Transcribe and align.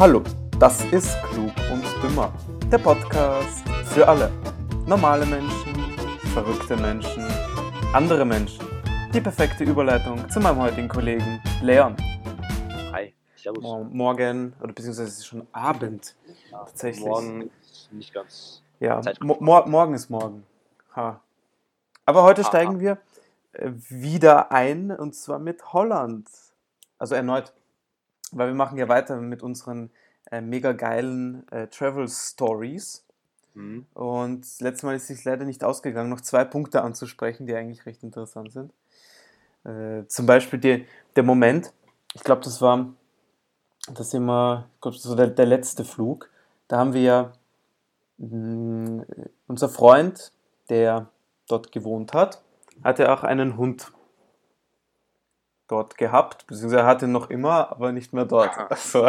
Hallo, 0.00 0.22
das 0.58 0.82
ist 0.92 1.14
Klug 1.24 1.52
und 1.70 1.84
Dümmer, 2.02 2.32
der 2.72 2.78
Podcast 2.78 3.68
für 3.84 4.08
alle. 4.08 4.30
Normale 4.86 5.26
Menschen, 5.26 5.74
verrückte 6.32 6.74
Menschen, 6.74 7.26
andere 7.92 8.24
Menschen. 8.24 8.64
Die 9.12 9.20
perfekte 9.20 9.64
Überleitung 9.64 10.26
zu 10.30 10.40
meinem 10.40 10.58
heutigen 10.58 10.88
Kollegen 10.88 11.42
Leon. 11.60 11.94
Hi, 12.92 13.12
servus. 13.36 13.62
Mo- 13.62 13.84
Morgen, 13.92 14.54
oder 14.62 14.72
beziehungsweise 14.72 15.08
es 15.08 15.18
ist 15.18 15.26
schon 15.26 15.46
Abend. 15.52 16.16
Ja, 16.50 16.60
tatsächlich. 16.60 17.04
Morgen 17.04 17.50
ist 17.60 17.92
nicht 17.92 18.14
ganz. 18.14 18.62
Ja, 18.80 19.02
mo 19.20 19.36
mor 19.38 19.68
morgen 19.68 19.92
ist 19.92 20.08
morgen. 20.08 20.46
Ha. 20.96 21.20
Aber 22.06 22.22
heute 22.22 22.42
Ha, 22.42 22.48
steigen 22.48 22.76
ha. 22.76 22.80
wir 22.80 22.98
äh, 23.52 23.70
wieder 23.90 24.50
ein 24.50 24.92
und 24.92 25.14
zwar 25.14 25.38
mit 25.38 25.74
Holland. 25.74 26.26
Also 26.96 27.14
erneut, 27.14 27.52
weil 28.32 28.48
wir 28.48 28.54
machen 28.54 28.78
ja 28.78 28.88
weiter 28.88 29.16
mit 29.16 29.42
unseren 29.42 29.90
äh, 30.30 30.40
mega 30.40 30.72
geilen 30.72 31.46
äh, 31.50 31.66
Travel 31.68 32.08
Stories. 32.08 33.04
Hm. 33.54 33.86
Und 33.94 34.42
das 34.42 34.60
letzte 34.60 34.86
Mal 34.86 34.96
ist 34.96 35.10
es 35.10 35.24
leider 35.24 35.44
nicht 35.44 35.64
ausgegangen, 35.64 36.10
noch 36.10 36.20
zwei 36.20 36.44
Punkte 36.44 36.82
anzusprechen, 36.82 37.46
die 37.46 37.54
eigentlich 37.54 37.86
recht 37.86 38.02
interessant 38.02 38.52
sind. 38.52 38.72
Äh, 39.64 40.06
zum 40.06 40.26
Beispiel 40.26 40.58
die, 40.58 40.86
der 41.16 41.22
Moment, 41.22 41.72
ich 42.14 42.22
glaube, 42.22 42.42
das 42.42 42.60
war 42.62 42.92
das 43.94 44.10
glaube, 44.80 44.96
so 44.96 45.14
der, 45.14 45.28
der 45.28 45.46
letzte 45.46 45.84
Flug. 45.84 46.30
Da 46.68 46.78
haben 46.78 46.92
wir 46.92 47.02
ja 47.02 47.32
mh, 48.18 49.04
unser 49.46 49.68
Freund, 49.68 50.32
der 50.68 51.08
dort 51.48 51.72
gewohnt 51.72 52.12
hat, 52.12 52.42
hatte 52.84 53.12
auch 53.12 53.24
einen 53.24 53.56
Hund 53.56 53.92
dort 55.70 55.96
gehabt, 55.98 56.46
beziehungsweise 56.46 56.82
er 56.82 56.86
hatte 56.86 57.06
ihn 57.06 57.12
noch 57.12 57.30
immer, 57.30 57.70
aber 57.72 57.92
nicht 57.92 58.12
mehr 58.12 58.24
dort. 58.24 58.50
Aha. 58.56 58.68
So. 58.76 59.08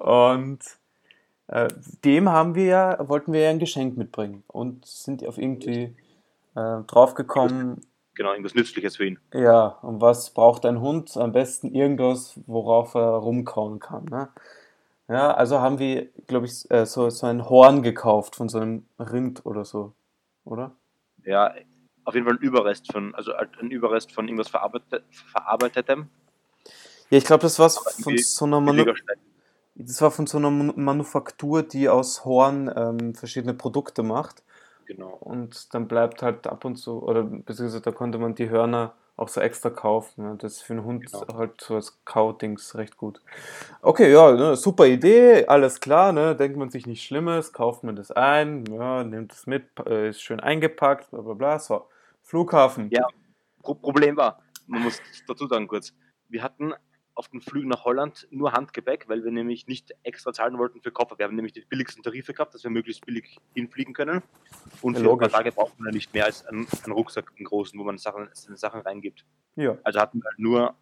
Und 0.00 0.60
äh, 1.48 1.68
dem 2.04 2.28
haben 2.28 2.54
wir 2.54 2.64
ja, 2.64 3.08
wollten 3.08 3.32
wir 3.32 3.40
ja 3.40 3.50
ein 3.50 3.58
Geschenk 3.58 3.96
mitbringen 3.96 4.42
und 4.48 4.84
sind 4.84 5.26
auf 5.26 5.38
irgendwie 5.38 5.94
äh, 6.54 6.80
draufgekommen, 6.86 7.80
Genau, 8.14 8.32
irgendwas 8.32 8.56
Nützliches 8.56 8.96
für 8.96 9.06
ihn. 9.06 9.18
ja, 9.32 9.78
und 9.80 10.00
was 10.00 10.30
braucht 10.30 10.66
ein 10.66 10.80
Hund? 10.80 11.16
Am 11.16 11.30
besten 11.30 11.72
irgendwas, 11.72 12.40
worauf 12.46 12.94
er 12.96 13.10
rumkauen 13.10 13.78
kann. 13.78 14.06
Ne? 14.06 14.28
Ja, 15.06 15.32
also 15.32 15.60
haben 15.60 15.78
wir, 15.78 16.08
glaube 16.26 16.46
ich, 16.46 16.68
äh, 16.70 16.84
so, 16.84 17.08
so 17.10 17.26
ein 17.28 17.48
Horn 17.48 17.82
gekauft 17.84 18.34
von 18.34 18.48
so 18.48 18.58
einem 18.58 18.84
Rind 18.98 19.46
oder 19.46 19.64
so, 19.64 19.92
oder? 20.44 20.72
Ja, 21.24 21.54
auf 22.08 22.14
jeden 22.14 22.26
Fall 22.26 22.36
ein 22.36 22.42
Überrest 22.42 22.90
von, 22.90 23.14
also 23.14 23.32
ein 23.34 23.70
Überrest 23.70 24.12
von 24.12 24.26
irgendwas 24.26 24.48
verarbeitet, 24.48 25.04
verarbeitetem. 25.10 26.08
Ja, 27.10 27.18
ich 27.18 27.24
glaube, 27.24 27.42
das 27.42 27.56
von 27.56 28.16
so 28.16 28.44
einer 28.46 28.60
Manu 28.60 28.86
das 29.74 30.02
war 30.02 30.10
von 30.10 30.26
so 30.26 30.38
einer 30.38 30.50
Manu- 30.50 30.72
Manufaktur, 30.76 31.62
die 31.62 31.88
aus 31.88 32.24
Horn 32.24 32.72
ähm, 32.74 33.14
verschiedene 33.14 33.54
Produkte 33.54 34.02
macht. 34.02 34.42
Genau. 34.86 35.10
Und 35.20 35.72
dann 35.74 35.86
bleibt 35.86 36.22
halt 36.22 36.46
ab 36.46 36.64
und 36.64 36.76
zu, 36.76 37.02
oder 37.02 37.22
beziehungsweise 37.22 37.82
da 37.82 37.92
konnte 37.92 38.18
man 38.18 38.34
die 38.34 38.48
Hörner 38.48 38.94
auch 39.16 39.28
so 39.28 39.40
extra 39.40 39.68
kaufen. 39.68 40.24
Ja. 40.24 40.34
Das 40.34 40.54
ist 40.54 40.62
für 40.62 40.72
einen 40.72 40.84
Hund 40.84 41.12
Genau. 41.12 41.38
halt 41.38 41.60
so 41.60 41.74
als 41.74 41.98
Kaudings 42.04 42.74
recht 42.76 42.96
gut. 42.96 43.20
Okay, 43.82 44.10
ja, 44.12 44.32
ne, 44.32 44.56
super 44.56 44.86
Idee, 44.86 45.46
alles 45.46 45.80
klar, 45.80 46.12
ne, 46.12 46.34
denkt 46.34 46.56
man 46.56 46.70
sich 46.70 46.86
nichts 46.86 47.04
Schlimmes, 47.04 47.52
kauft 47.52 47.84
man 47.84 47.96
das 47.96 48.10
ein, 48.10 48.64
ja, 48.66 49.04
nimmt 49.04 49.32
es 49.32 49.46
mit, 49.46 49.64
äh, 49.86 50.08
ist 50.10 50.22
schön 50.22 50.40
eingepackt, 50.40 51.10
bla 51.10 51.20
bla 51.20 51.34
bla. 51.34 51.58
So, 51.58 51.86
Flughafen. 52.28 52.90
Ja. 52.90 53.06
Pro 53.62 53.74
Problem 53.74 54.16
war, 54.18 54.42
man 54.66 54.82
muss 54.82 55.00
dazu 55.26 55.46
sagen 55.46 55.66
kurz, 55.66 55.94
wir 56.28 56.42
hatten 56.42 56.74
auf 57.14 57.28
den 57.28 57.40
Flügen 57.40 57.68
nach 57.68 57.84
Holland 57.84 58.28
nur 58.30 58.52
Handgepäck, 58.52 59.08
weil 59.08 59.24
wir 59.24 59.32
nämlich 59.32 59.66
nicht 59.66 59.92
extra 60.02 60.32
zahlen 60.32 60.58
wollten 60.58 60.82
für 60.82 60.92
Koffer. 60.92 61.18
Wir 61.18 61.24
haben 61.24 61.34
nämlich 61.34 61.54
die 61.54 61.62
billigsten 61.62 62.02
Tarife 62.02 62.34
gehabt, 62.34 62.54
dass 62.54 62.62
wir 62.62 62.70
möglichst 62.70 63.04
billig 63.06 63.38
hinfliegen 63.54 63.94
können. 63.94 64.22
Und 64.82 64.98
Ja, 64.98 65.02
für 65.02 65.10
ein 65.10 65.18
paar. 65.18 65.28
Tage 65.30 65.52
braucht 65.52 65.80
man 65.80 65.88
ja 65.88 65.94
nicht 65.94 66.12
mehr 66.12 66.26
als 66.26 66.46
einen, 66.46 66.68
einen 66.84 66.92
Rucksack, 66.92 67.32
einen 67.36 67.46
großen, 67.46 67.80
wo 67.80 67.84
man 67.84 67.96
Sachen, 67.96 68.28
seine 68.34 68.58
Sachen 68.58 68.82
reingibt. 68.82 69.24
Ja. 69.56 69.78
Also 69.82 69.98
hatten 69.98 70.18
wir 70.18 70.28
halt 70.28 70.38
nur 70.38 70.76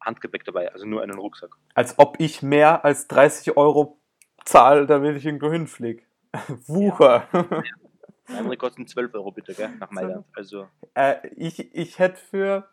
Handgepäck 0.00 0.44
dabei, 0.44 0.72
also 0.72 0.86
nur 0.86 1.02
einen 1.02 1.18
Rucksack. 1.18 1.54
Als 1.74 1.98
ob 1.98 2.18
ich 2.18 2.42
mehr 2.42 2.84
als 2.84 3.06
30 3.08 3.56
Euro 3.58 4.00
zahle, 4.44 4.86
damit 4.86 5.16
ich 5.16 5.26
irgendwo 5.26 5.52
hinfliege. 5.52 6.02
Wucher. 6.66 7.28
Der 7.32 7.62
andere 8.28 8.56
kostet 8.56 8.88
12 8.88 9.14
Euro 9.14 9.32
bitte, 9.32 9.54
gell? 9.54 9.70
Nach 9.78 9.90
Mailand. 9.90 10.24
Also, 10.34 10.68
Äh, 10.94 11.28
ich, 11.36 11.74
ich 11.74 11.98
hätte 11.98 12.16
für 12.16 12.68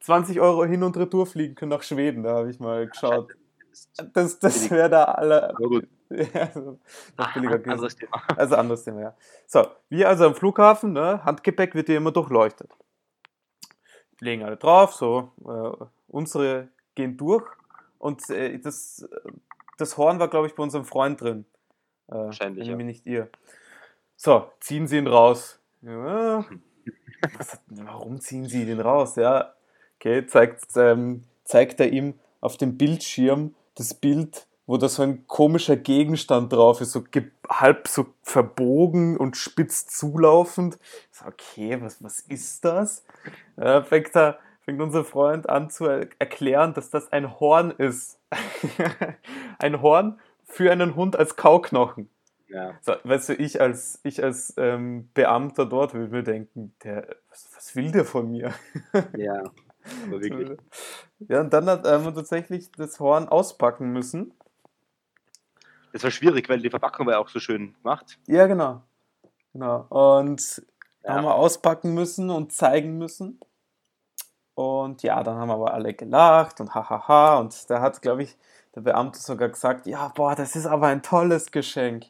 20 0.00 0.40
Euro 0.40 0.64
hin 0.64 0.82
und 0.82 0.96
retour 0.96 1.26
fliegen 1.26 1.54
können 1.54 1.70
nach 1.70 1.82
Schweden, 1.82 2.22
da 2.22 2.34
habe 2.36 2.50
ich 2.50 2.60
mal 2.60 2.86
geschaut. 2.86 3.32
Das, 4.12 4.38
das 4.38 4.70
wäre 4.70 4.90
da 4.90 5.04
alle. 5.04 5.50
aber 5.50 5.68
gut. 5.68 5.88
Ja, 6.12 6.42
also, 6.42 6.78
gewesen. 7.16 7.70
Anderes 7.70 7.96
Thema. 7.96 8.22
Also 8.36 8.56
anderes 8.56 8.84
Thema, 8.84 9.00
ja. 9.00 9.16
So, 9.46 9.66
wir 9.88 10.10
also 10.10 10.26
am 10.26 10.34
Flughafen, 10.34 10.92
ne, 10.92 11.24
Handgepäck 11.24 11.74
wird 11.74 11.88
ja 11.88 11.96
immer 11.96 12.12
durchleuchtet. 12.12 12.70
Legen 14.20 14.42
alle 14.42 14.58
drauf, 14.58 14.92
so, 14.92 15.32
äh, 15.46 15.84
unsere 16.08 16.68
gehen 16.94 17.16
durch 17.16 17.46
und 17.98 18.28
äh, 18.28 18.58
das, 18.58 19.08
das 19.78 19.96
Horn 19.96 20.18
war, 20.18 20.28
glaube 20.28 20.48
ich, 20.48 20.54
bei 20.54 20.62
unserem 20.62 20.84
Freund 20.84 21.20
drin. 21.20 21.46
Äh, 22.08 22.14
Wahrscheinlich, 22.14 22.68
wenn 22.68 22.80
ja. 22.80 22.86
nicht 22.86 23.06
ihr. 23.06 23.30
So, 24.24 24.52
ziehen 24.60 24.86
Sie 24.86 24.98
ihn 24.98 25.08
raus. 25.08 25.58
Ja, 25.80 26.44
was, 27.38 27.58
warum 27.66 28.20
ziehen 28.20 28.46
Sie 28.46 28.64
den 28.64 28.78
raus? 28.78 29.16
Ja, 29.16 29.52
okay, 29.96 30.24
zeigt, 30.26 30.64
ähm, 30.76 31.24
zeigt 31.42 31.80
er 31.80 31.92
ihm 31.92 32.14
auf 32.40 32.56
dem 32.56 32.78
Bildschirm 32.78 33.56
das 33.74 33.94
Bild, 33.94 34.46
wo 34.64 34.76
da 34.76 34.88
so 34.88 35.02
ein 35.02 35.26
komischer 35.26 35.74
Gegenstand 35.74 36.52
drauf 36.52 36.80
ist, 36.80 36.92
so 36.92 37.02
halb 37.50 37.88
so 37.88 38.14
verbogen 38.22 39.16
und 39.16 39.36
spitz 39.36 39.88
zulaufend. 39.88 40.78
Ich 41.10 41.18
so, 41.18 41.26
okay, 41.26 41.82
was, 41.82 42.00
was 42.00 42.20
ist 42.20 42.64
das? 42.64 43.04
Ja, 43.56 43.82
fängt, 43.82 44.14
er, 44.14 44.38
fängt 44.60 44.80
unser 44.80 45.04
Freund 45.04 45.48
an 45.48 45.68
zu 45.68 45.86
er 45.86 46.06
erklären, 46.20 46.74
dass 46.74 46.90
das 46.90 47.10
ein 47.10 47.40
Horn 47.40 47.72
ist. 47.72 48.20
ein 49.58 49.82
Horn 49.82 50.20
für 50.44 50.70
einen 50.70 50.94
Hund 50.94 51.16
als 51.16 51.34
Kauknochen. 51.34 52.08
Ja, 52.52 52.78
So, 52.82 52.94
weißt 53.04 53.30
du, 53.30 53.34
ich 53.34 53.60
als, 53.60 54.00
ich 54.02 54.22
als 54.22 54.54
ähm, 54.58 55.08
Beamter 55.14 55.64
dort 55.66 55.94
würde 55.94 56.12
mir 56.12 56.22
denken, 56.22 56.74
der, 56.84 57.06
was, 57.30 57.48
was 57.56 57.74
will 57.76 57.90
der 57.92 58.04
von 58.04 58.30
mir? 58.30 58.52
ja. 59.16 59.42
Aber 60.06 60.20
wirklich. 60.20 60.58
Ja, 61.28 61.40
und 61.40 61.52
dann 61.52 61.66
hat 61.66 61.86
ähm, 61.86 62.14
tatsächlich 62.14 62.70
das 62.72 63.00
Horn 63.00 63.28
auspacken 63.28 63.92
müssen. 63.92 64.34
Das 65.92 66.02
war 66.04 66.10
schwierig, 66.10 66.48
weil 66.48 66.60
die 66.60 66.70
Verpackung 66.70 67.06
war 67.06 67.14
ja 67.14 67.18
auch 67.18 67.28
so 67.28 67.38
schön 67.38 67.74
gemacht. 67.82 68.18
Ja, 68.26 68.46
genau. 68.46 68.82
Genau. 69.52 69.86
Und 69.88 70.62
Ja. 71.04 71.14
haben 71.14 71.24
wir 71.24 71.34
auspacken 71.34 71.94
müssen 71.94 72.30
und 72.30 72.52
zeigen 72.52 72.96
müssen. 72.98 73.40
Und 74.54 75.02
ja, 75.02 75.22
dann 75.22 75.36
haben 75.36 75.50
aber 75.50 75.72
alle 75.74 75.94
gelacht 75.94 76.60
und 76.60 76.74
hahaha. 76.74 77.38
Und 77.38 77.68
da 77.70 77.80
hat, 77.80 78.00
glaube 78.02 78.22
ich, 78.22 78.36
der 78.74 78.82
Beamte 78.82 79.18
sogar 79.20 79.48
gesagt, 79.48 79.86
ja, 79.86 80.08
boah, 80.08 80.34
das 80.34 80.56
ist 80.56 80.66
aber 80.66 80.86
ein 80.86 81.02
tolles 81.02 81.50
Geschenk. 81.50 82.06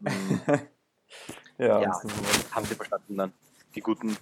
ja, 1.58 1.80
Ja. 1.80 1.92
so. 1.94 2.08
Haben 2.52 2.64
sie 2.66 2.74
verstanden 2.74 3.16
dann. 3.16 3.32
Die 3.74 3.80
guten, 3.80 4.16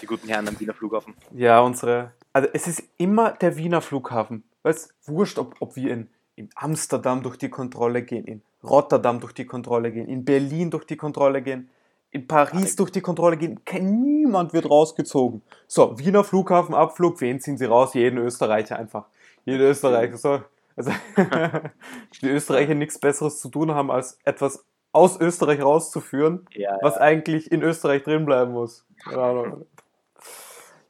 die 0.00 0.06
guten 0.06 0.28
Herren 0.28 0.46
am 0.46 0.58
Wiener 0.60 0.74
Flughafen. 0.74 1.14
Ja, 1.32 1.60
unsere. 1.60 2.12
Also 2.32 2.48
es 2.52 2.68
ist 2.68 2.84
immer 2.98 3.32
der 3.32 3.56
Wiener 3.56 3.80
Flughafen. 3.80 4.44
Weißt 4.62 4.94
wurscht, 5.06 5.38
ob, 5.38 5.56
ob 5.60 5.74
wir 5.74 5.92
in, 5.92 6.08
in 6.36 6.50
Amsterdam 6.54 7.22
durch 7.22 7.36
die 7.36 7.48
Kontrolle 7.48 8.02
gehen, 8.02 8.24
in 8.24 8.42
Rotterdam 8.62 9.18
durch 9.18 9.32
die 9.32 9.44
Kontrolle 9.44 9.90
gehen, 9.90 10.06
in 10.06 10.24
Berlin 10.24 10.70
durch 10.70 10.84
die 10.84 10.96
Kontrolle 10.96 11.42
gehen, 11.42 11.68
in 12.12 12.28
Paris 12.28 12.76
durch 12.76 12.92
die 12.92 13.00
Kontrolle 13.00 13.36
gehen. 13.36 13.64
Kein, 13.64 14.02
niemand 14.02 14.52
wird 14.52 14.70
rausgezogen. 14.70 15.42
So, 15.66 15.98
Wiener 15.98 16.22
Flughafen, 16.22 16.74
Abflug, 16.74 17.20
wen 17.20 17.40
ziehen 17.40 17.58
sie 17.58 17.64
raus? 17.64 17.94
Jeden 17.94 18.18
Österreicher 18.18 18.78
einfach. 18.78 19.06
Jeden 19.44 19.62
Österreicher. 19.62 20.16
So. 20.16 20.42
Also, 20.76 20.92
die 22.22 22.28
Österreicher 22.28 22.74
nichts 22.74 22.98
Besseres 22.98 23.40
zu 23.40 23.48
tun 23.48 23.72
haben, 23.72 23.90
als 23.90 24.18
etwas 24.24 24.64
aus 24.92 25.18
Österreich 25.18 25.62
rauszuführen 25.62 26.46
Ja, 26.52 26.78
was 26.82 26.98
eigentlich 26.98 27.50
in 27.50 27.62
Österreich 27.62 28.02
drin 28.02 28.24
bleiben 28.24 28.52
muss. 28.52 28.86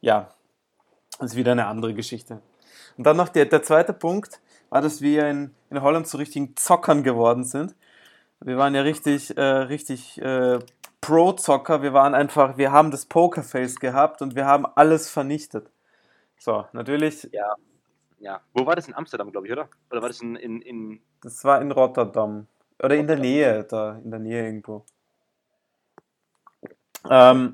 Ja, 0.01 0.29
das 1.19 1.31
ist 1.31 1.37
wieder 1.37 1.53
eine 1.53 1.67
andere 1.67 1.93
Geschichte. 1.93 2.41
Und 2.97 3.05
dann 3.05 3.17
noch 3.17 3.29
der, 3.29 3.45
der 3.45 3.63
zweite 3.63 3.93
Punkt 3.93 4.41
war, 4.69 4.81
dass 4.81 5.01
wir 5.01 5.27
in, 5.29 5.55
in 5.69 5.81
Holland 5.81 6.07
zu 6.07 6.17
richtigen 6.17 6.55
Zockern 6.55 7.03
geworden 7.03 7.43
sind. 7.43 7.75
Wir 8.41 8.57
waren 8.57 8.75
ja 8.75 8.81
richtig, 8.81 9.37
äh, 9.37 9.41
richtig 9.41 10.21
äh, 10.21 10.59
Pro-Zocker. 10.99 11.81
Wir 11.81 11.93
waren 11.93 12.13
einfach, 12.13 12.57
wir 12.57 12.71
haben 12.71 12.91
das 12.91 13.05
Pokerface 13.05 13.79
gehabt 13.79 14.21
und 14.21 14.35
wir 14.35 14.45
haben 14.45 14.65
alles 14.65 15.09
vernichtet. 15.09 15.69
So, 16.37 16.65
natürlich, 16.73 17.29
ja. 17.31 17.55
ja. 18.19 18.41
Wo 18.53 18.65
war 18.65 18.75
das 18.75 18.87
in 18.87 18.93
Amsterdam, 18.95 19.31
glaube 19.31 19.47
ich, 19.47 19.53
oder? 19.53 19.69
Oder 19.89 20.01
war 20.01 20.09
das 20.09 20.21
in, 20.21 20.35
in, 20.35 20.61
in 20.61 21.01
das 21.21 21.45
war 21.45 21.61
in 21.61 21.71
Rotterdam. 21.71 22.47
Oder 22.83 22.97
in 22.97 23.07
der 23.07 23.15
Nähe, 23.15 23.63
da, 23.63 23.99
in 24.03 24.11
der 24.11 24.19
Nähe 24.19 24.45
irgendwo. 24.45 24.83
Ähm, 27.09 27.53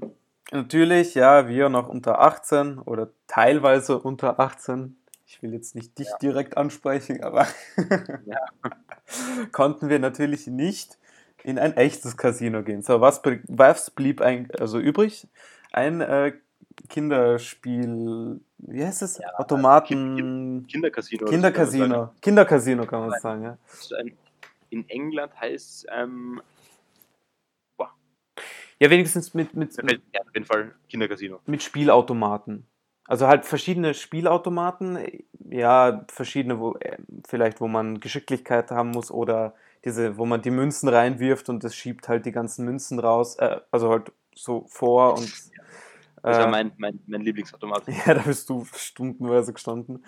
natürlich, 0.52 1.14
ja, 1.14 1.48
wir 1.48 1.70
noch 1.70 1.88
unter 1.88 2.20
18 2.20 2.80
oder 2.80 3.10
teilweise 3.28 4.00
unter 4.00 4.40
18. 4.40 4.98
ich 5.28 5.44
will 5.44 5.54
jetzt 5.54 5.76
nicht 5.76 6.00
dich 6.00 6.08
ja. 6.08 6.18
direkt 6.18 6.58
ansprechen, 6.58 7.24
aber 7.24 7.46
ja. 8.26 8.40
konnten 9.52 9.90
wir 9.90 10.00
natürlich 10.00 10.48
nicht 10.48 10.98
in 11.44 11.60
ein 11.60 11.78
echtes 11.78 12.18
Casino 12.18 12.64
gehen. 12.64 12.82
So, 12.82 13.00
was, 13.00 13.22
was 13.48 13.92
blieb 13.92 14.22
ein, 14.22 14.50
also 14.60 14.80
übrig? 14.80 15.28
Ein 15.72 16.02
äh, 16.02 16.34
Kinderspiel, 16.88 18.40
wie 18.58 18.84
heißt 18.84 19.04
es? 19.04 19.20
Ja, 19.20 19.28
Automaten. 19.38 20.66
Kindercasino. 20.68 21.26
Kindercasino. 21.28 22.10
Kindercasino 22.20 22.86
kann 22.88 23.08
man 23.08 23.20
sagen, 23.20 23.44
ja. 23.44 23.58
In 24.70 24.88
England 24.90 25.40
heißt 25.40 25.88
ähm, 25.92 26.42
boah. 27.78 27.92
Ja, 28.80 28.90
wenigstens 28.90 29.34
mit, 29.34 29.54
mit, 29.54 29.76
ja, 29.76 30.22
auf 30.22 30.34
jeden 30.34 30.46
Fall 30.46 30.76
Kindercasino. 30.90 31.40
Mit 31.46 31.64
Spielautomaten. 31.64 32.66
Also 33.06 33.28
halt 33.28 33.46
verschiedene 33.46 33.96
Spielautomaten, 33.96 35.00
ja, 35.50 36.06
verschiedene, 36.10 36.60
wo, 36.60 36.76
äh, 36.76 36.98
vielleicht 37.28 37.60
wo 37.60 37.68
man 37.68 38.00
Geschicklichkeit 38.00 38.70
haben 38.70 38.92
muss 38.92 39.10
oder 39.10 39.56
diese, 39.84 40.18
wo 40.18 40.26
man 40.26 40.44
die 40.44 40.52
Münzen 40.52 40.90
reinwirft 40.90 41.50
und 41.50 41.64
das 41.64 41.76
schiebt 41.76 42.08
halt 42.08 42.28
die 42.28 42.32
ganzen 42.32 42.66
Münzen 42.66 43.00
raus, 43.00 43.38
äh, 43.38 43.62
also 43.72 43.90
halt 43.90 44.12
so 44.36 44.66
vor 44.68 45.18
und 45.18 45.34
das 46.22 46.38
war 46.38 46.48
äh, 46.48 46.52
mein, 46.52 46.72
mein, 46.78 47.00
mein 47.08 47.22
Lieblingsautomat. 47.22 47.84
Ja, 48.06 48.14
da 48.14 48.22
bist 48.22 48.50
du 48.50 48.66
stundenweise 48.76 49.54
gestanden. 49.54 50.04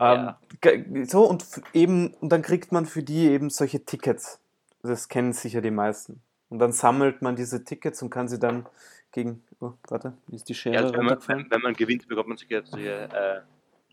Ähm, 0.00 0.34
ja. 0.64 1.04
So, 1.06 1.28
und 1.28 1.44
eben, 1.72 2.14
und 2.14 2.30
dann 2.30 2.42
kriegt 2.42 2.72
man 2.72 2.86
für 2.86 3.02
die 3.02 3.28
eben 3.28 3.50
solche 3.50 3.84
Tickets. 3.84 4.40
Das 4.82 5.08
kennen 5.08 5.32
sicher 5.32 5.60
die 5.60 5.70
meisten. 5.70 6.20
Und 6.48 6.58
dann 6.58 6.72
sammelt 6.72 7.22
man 7.22 7.36
diese 7.36 7.64
Tickets 7.64 8.02
und 8.02 8.10
kann 8.10 8.28
sie 8.28 8.38
dann 8.38 8.66
gegen. 9.12 9.42
Oh, 9.60 9.72
warte, 9.88 10.14
wie 10.26 10.36
ist 10.36 10.48
die 10.48 10.54
Schere? 10.54 10.74
Ja, 10.74 10.80
also 10.82 10.94
wenn, 10.94 11.06
man, 11.06 11.18
wenn, 11.50 11.60
man, 11.62 11.74
gewinnt, 11.74 12.06
bekommt 12.06 12.28
man 12.28 12.36
solche, 12.36 12.64
solche 12.66 12.90
äh, 12.90 13.40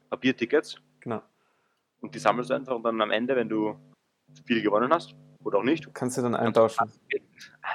Papiertickets. 0.09 0.75
Genau. 0.99 1.21
Und 2.01 2.13
die 2.13 2.19
sammelst 2.19 2.49
du 2.49 2.55
einfach 2.55 2.75
und 2.75 2.83
dann 2.83 2.99
am 2.99 3.11
Ende, 3.11 3.35
wenn 3.35 3.47
du 3.47 3.75
viel 4.45 4.61
gewonnen 4.61 4.91
hast, 4.91 5.15
oder 5.43 5.59
auch 5.59 5.63
nicht, 5.63 5.93
kannst 5.93 6.17
du 6.17 6.21
dann 6.21 6.35
eintauschen. 6.35 6.91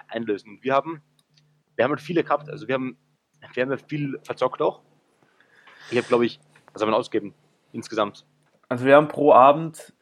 Einlösen. 0.08 0.50
Und 0.50 0.64
wir 0.64 0.74
haben, 0.74 1.02
wir 1.74 1.84
haben 1.84 1.92
halt 1.92 2.00
viele 2.00 2.22
gehabt. 2.22 2.48
Also 2.48 2.68
wir 2.68 2.74
haben 2.74 2.96
wir 3.52 3.62
haben 3.62 3.70
ja 3.70 3.76
viel 3.76 4.18
verzockt 4.22 4.60
auch. 4.60 4.82
Ich 5.90 5.96
habe, 5.96 6.06
glaube 6.06 6.26
ich, 6.26 6.40
was 6.72 6.82
haben 6.82 6.90
wir 6.90 6.96
ausgegeben 6.96 7.34
insgesamt? 7.72 8.24
Also 8.68 8.84
wir 8.84 8.96
haben 8.96 9.08
pro 9.08 9.32
Abend. 9.32 9.92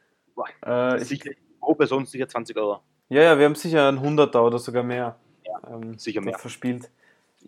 Äh, 0.62 0.98
sicher, 0.98 1.30
pro 1.60 1.74
Person 1.74 2.06
sicher 2.06 2.28
20 2.28 2.56
Euro. 2.56 2.80
Ja, 3.08 3.22
ja, 3.22 3.38
wir 3.38 3.44
haben 3.44 3.54
sicher 3.54 3.88
ein 3.88 4.00
Hunderter 4.00 4.42
oder 4.42 4.58
sogar 4.58 4.82
mehr. 4.82 5.16
Ja, 5.44 5.60
ähm, 5.70 5.98
sicher 5.98 6.20
mehr. 6.20 6.38
Verspielt. 6.38 6.90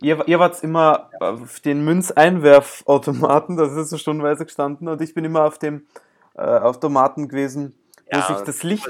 Ihr, 0.00 0.26
ihr 0.28 0.38
wart 0.38 0.62
immer 0.62 1.10
auf 1.20 1.60
den 1.60 1.84
Münzeinwerfautomaten, 1.84 3.56
das 3.56 3.72
ist 3.72 3.88
so 3.88 3.96
stundenweise 3.96 4.44
gestanden, 4.44 4.88
und 4.88 5.00
ich 5.00 5.14
bin 5.14 5.24
immer 5.24 5.44
auf 5.44 5.58
dem 5.58 5.86
äh, 6.34 6.42
Automaten 6.42 7.28
gewesen, 7.28 7.74
wo 8.10 8.18
ja, 8.18 8.26
sich 8.26 8.44
das 8.44 8.62
Licht. 8.62 8.86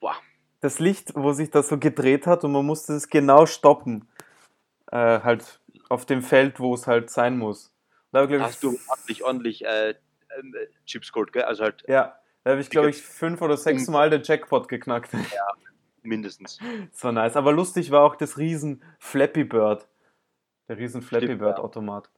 Boah. 0.00 0.16
Das 0.60 0.78
Licht, 0.78 1.12
wo 1.14 1.32
sich 1.32 1.50
das 1.50 1.68
so 1.68 1.78
gedreht 1.78 2.26
hat 2.26 2.44
und 2.44 2.52
man 2.52 2.64
musste 2.64 2.92
es 2.92 3.08
genau 3.08 3.46
stoppen 3.46 4.06
äh, 4.90 5.20
halt 5.20 5.60
auf 5.88 6.06
dem 6.06 6.22
Feld, 6.22 6.60
wo 6.60 6.74
es 6.74 6.86
halt 6.86 7.10
sein 7.10 7.38
muss. 7.38 7.73
Da 8.14 8.28
Hast 8.38 8.62
du 8.62 8.78
ordentlich, 8.88 9.24
ordentlich 9.24 9.64
äh, 9.64 9.90
äh, 9.90 9.96
Chips 10.86 11.12
geholt, 11.12 11.32
gell? 11.32 11.42
Also 11.42 11.64
halt. 11.64 11.82
Ja, 11.88 12.16
da 12.44 12.52
habe 12.52 12.60
ich, 12.60 12.70
glaube 12.70 12.90
ich, 12.90 13.02
fünf 13.02 13.42
oder 13.42 13.56
sechs 13.56 13.88
Mal 13.88 14.08
den 14.08 14.22
Jackpot 14.22 14.68
geknackt. 14.68 15.10
Ja, 15.34 15.46
mindestens. 16.02 16.60
Das 16.92 17.02
war 17.02 17.10
nice. 17.10 17.34
Aber 17.34 17.52
lustig 17.52 17.90
war 17.90 18.04
auch 18.04 18.14
das 18.14 18.38
riesen 18.38 18.84
Flappy 19.00 19.42
Bird. 19.42 19.88
Der 20.68 20.78
riesen 20.78 21.02
Flappy 21.02 21.34
Bird 21.34 21.58
Automat. 21.58 22.08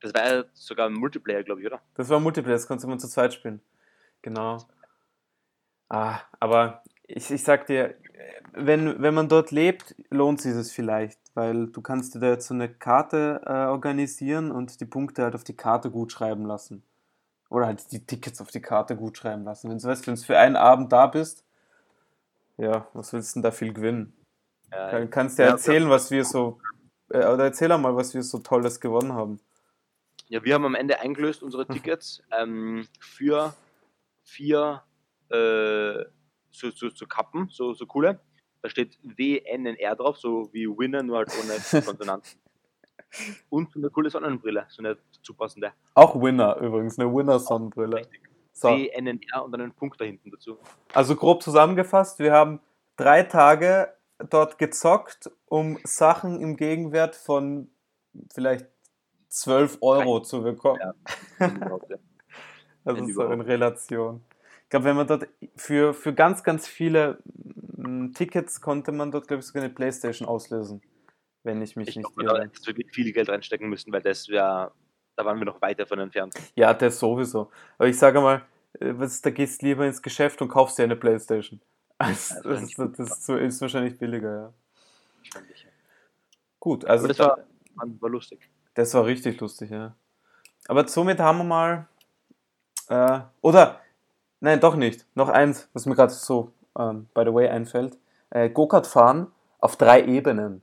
Das 0.00 0.14
war 0.14 0.26
ja 0.26 0.44
sogar 0.54 0.88
ein 0.88 0.94
Multiplayer, 0.94 1.42
glaube 1.42 1.60
ich, 1.60 1.66
oder? 1.66 1.82
Das 1.94 2.08
war 2.08 2.18
ein 2.18 2.22
Multiplayer, 2.22 2.54
das 2.54 2.66
konnte 2.66 2.86
man 2.86 2.98
zu 2.98 3.08
zweit 3.08 3.34
spielen. 3.34 3.60
Genau. 4.22 4.66
Ah, 5.90 6.20
aber 6.40 6.82
ich, 7.02 7.30
ich 7.30 7.42
sag 7.42 7.66
dir, 7.66 7.96
wenn, 8.52 9.00
wenn 9.00 9.14
man 9.14 9.28
dort 9.28 9.50
lebt, 9.50 9.94
lohnt 10.10 10.40
sich 10.40 10.54
es 10.54 10.72
vielleicht, 10.72 11.18
weil 11.34 11.68
du 11.68 11.80
kannst 11.80 12.14
dir 12.14 12.20
da 12.20 12.28
jetzt 12.28 12.48
so 12.48 12.54
eine 12.54 12.68
Karte 12.68 13.42
äh, 13.46 13.66
organisieren 13.66 14.50
und 14.50 14.80
die 14.80 14.86
Punkte 14.86 15.22
halt 15.22 15.34
auf 15.34 15.44
die 15.44 15.56
Karte 15.56 15.90
gut 15.90 16.12
schreiben 16.12 16.44
lassen. 16.44 16.82
Oder 17.50 17.66
halt 17.66 17.92
die 17.92 18.04
Tickets 18.04 18.40
auf 18.40 18.50
die 18.50 18.60
Karte 18.60 18.96
gut 18.96 19.16
schreiben 19.16 19.44
lassen. 19.44 19.70
Wenn 19.70 19.78
du 19.78 19.84
weißt, 19.84 20.06
wenn 20.06 20.16
du 20.16 20.20
für 20.20 20.38
einen 20.38 20.56
Abend 20.56 20.92
da 20.92 21.06
bist, 21.06 21.44
ja, 22.58 22.86
was 22.92 23.12
willst 23.12 23.34
du 23.34 23.38
denn 23.38 23.42
da 23.44 23.50
viel 23.52 23.72
gewinnen? 23.72 24.12
Ja, 24.70 24.90
Dann 24.90 25.10
kannst 25.10 25.38
du 25.38 25.44
ja, 25.44 25.50
erzählen, 25.50 25.88
was 25.88 26.10
wir 26.10 26.24
so, 26.24 26.60
äh, 27.10 27.18
oder 27.26 27.44
erzähl 27.44 27.68
mal, 27.78 27.96
was 27.96 28.14
wir 28.14 28.22
so 28.22 28.38
Tolles 28.38 28.80
gewonnen 28.80 29.14
haben. 29.14 29.40
Ja, 30.28 30.44
wir 30.44 30.54
haben 30.54 30.66
am 30.66 30.74
Ende 30.74 31.00
eingelöst 31.00 31.42
unsere 31.42 31.66
Tickets 31.66 32.22
ähm, 32.38 32.86
für 33.00 33.54
vier 34.24 34.82
äh, 35.30 36.04
so, 36.50 36.70
so, 36.70 36.88
so 36.90 37.06
Kappen, 37.06 37.48
so, 37.50 37.74
so 37.74 37.86
coole. 37.86 38.20
Da 38.62 38.68
steht 38.68 38.98
WNNR 39.02 39.96
drauf, 39.96 40.18
so 40.18 40.48
wie 40.52 40.66
Winner, 40.66 41.02
nur 41.02 41.18
halt 41.18 41.30
ohne 41.40 41.82
Konsonanten. 41.84 42.40
Und 43.48 43.74
eine 43.74 43.90
coole 43.90 44.10
Sonnenbrille, 44.10 44.66
so 44.68 44.82
eine 44.82 44.98
zupassende. 45.22 45.72
Auch 45.94 46.20
Winner 46.20 46.56
übrigens, 46.56 46.98
eine 46.98 47.12
Winner-Sonnenbrille. 47.12 48.02
So. 48.52 48.68
WNNR 48.68 49.44
und 49.44 49.52
dann 49.52 49.60
einen 49.60 49.72
Punkt 49.72 50.00
da 50.00 50.04
hinten 50.04 50.30
dazu. 50.30 50.58
Also 50.92 51.14
grob 51.14 51.42
zusammengefasst, 51.42 52.18
wir 52.18 52.32
haben 52.32 52.60
drei 52.96 53.22
Tage 53.22 53.94
dort 54.30 54.58
gezockt, 54.58 55.30
um 55.46 55.78
Sachen 55.84 56.40
im 56.40 56.56
Gegenwert 56.56 57.14
von 57.14 57.70
vielleicht 58.32 58.66
12 59.28 59.78
Euro 59.80 60.20
zu 60.20 60.42
bekommen. 60.42 60.80
Ja, 60.80 60.94
das 62.84 63.00
ist 63.00 63.14
so 63.14 63.24
in 63.24 63.40
Relation. 63.40 64.24
Ich 64.68 64.70
glaube, 64.70 64.84
wenn 64.84 64.96
man 64.96 65.06
dort 65.06 65.26
für, 65.56 65.94
für 65.94 66.12
ganz, 66.12 66.44
ganz 66.44 66.68
viele 66.68 67.20
mm, 67.78 68.12
Tickets 68.12 68.60
konnte 68.60 68.92
man 68.92 69.10
dort, 69.10 69.26
glaube 69.26 69.40
ich, 69.40 69.46
sogar 69.46 69.62
eine 69.62 69.72
Playstation 69.72 70.28
auslösen. 70.28 70.82
Wenn 71.42 71.62
ich 71.62 71.74
mich 71.74 71.88
ich 71.88 71.96
nicht 71.96 72.10
irre. 72.18 72.34
Da 72.34 72.42
hätte 72.42 72.66
wirklich 72.66 72.90
viel 72.92 73.10
Geld 73.14 73.30
reinstecken 73.30 73.70
müssen, 73.70 73.90
weil 73.94 74.02
das 74.02 74.28
wäre, 74.28 74.72
da 75.16 75.24
waren 75.24 75.38
wir 75.38 75.46
noch 75.46 75.62
weiter 75.62 75.86
von 75.86 75.98
entfernt. 76.00 76.34
Ja, 76.54 76.74
das 76.74 76.98
sowieso. 76.98 77.50
Aber 77.78 77.88
ich 77.88 77.96
sage 77.96 78.20
mal, 78.20 78.42
äh, 78.78 78.92
was, 78.92 79.22
da 79.22 79.30
gehst 79.30 79.62
lieber 79.62 79.86
ins 79.86 80.02
Geschäft 80.02 80.42
und 80.42 80.48
kaufst 80.48 80.76
dir 80.76 80.82
eine 80.82 80.96
Playstation. 80.96 81.62
Also, 82.00 82.34
ja, 82.34 82.42
das, 82.42 82.74
das, 82.74 82.92
das, 82.92 83.26
das, 83.26 83.28
ist 83.40 83.60
wahrscheinlich 83.62 83.98
billiger, 83.98 84.32
ja. 84.32 84.52
Gut, 86.60 86.84
also. 86.84 87.06
Aber 87.06 87.14
das 87.14 87.18
war, 87.18 87.38
war, 87.74 88.10
lustig. 88.10 88.50
Das 88.74 88.92
war 88.92 89.06
richtig 89.06 89.40
lustig, 89.40 89.70
ja. 89.70 89.96
Aber 90.68 90.86
somit 90.86 91.18
haben 91.18 91.38
wir 91.38 91.44
mal. 91.44 91.88
Äh, 92.88 93.20
oder 93.40 93.80
Nein, 94.40 94.60
doch 94.60 94.76
nicht. 94.76 95.06
Noch 95.14 95.28
eins, 95.28 95.68
was 95.72 95.86
mir 95.86 95.94
gerade 95.94 96.12
so, 96.12 96.52
ähm, 96.78 97.08
by 97.14 97.22
the 97.24 97.34
way, 97.34 97.48
einfällt. 97.48 97.98
Äh, 98.30 98.50
Go-Kart 98.50 98.86
fahren 98.86 99.32
auf 99.58 99.76
drei 99.76 100.04
Ebenen. 100.04 100.62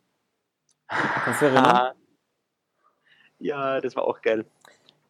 Kannst 0.88 1.42
du 1.42 1.46
erinnern? 1.46 1.96
ja, 3.40 3.82
das 3.82 3.96
war 3.96 4.06
auch 4.06 4.22
geil. 4.22 4.46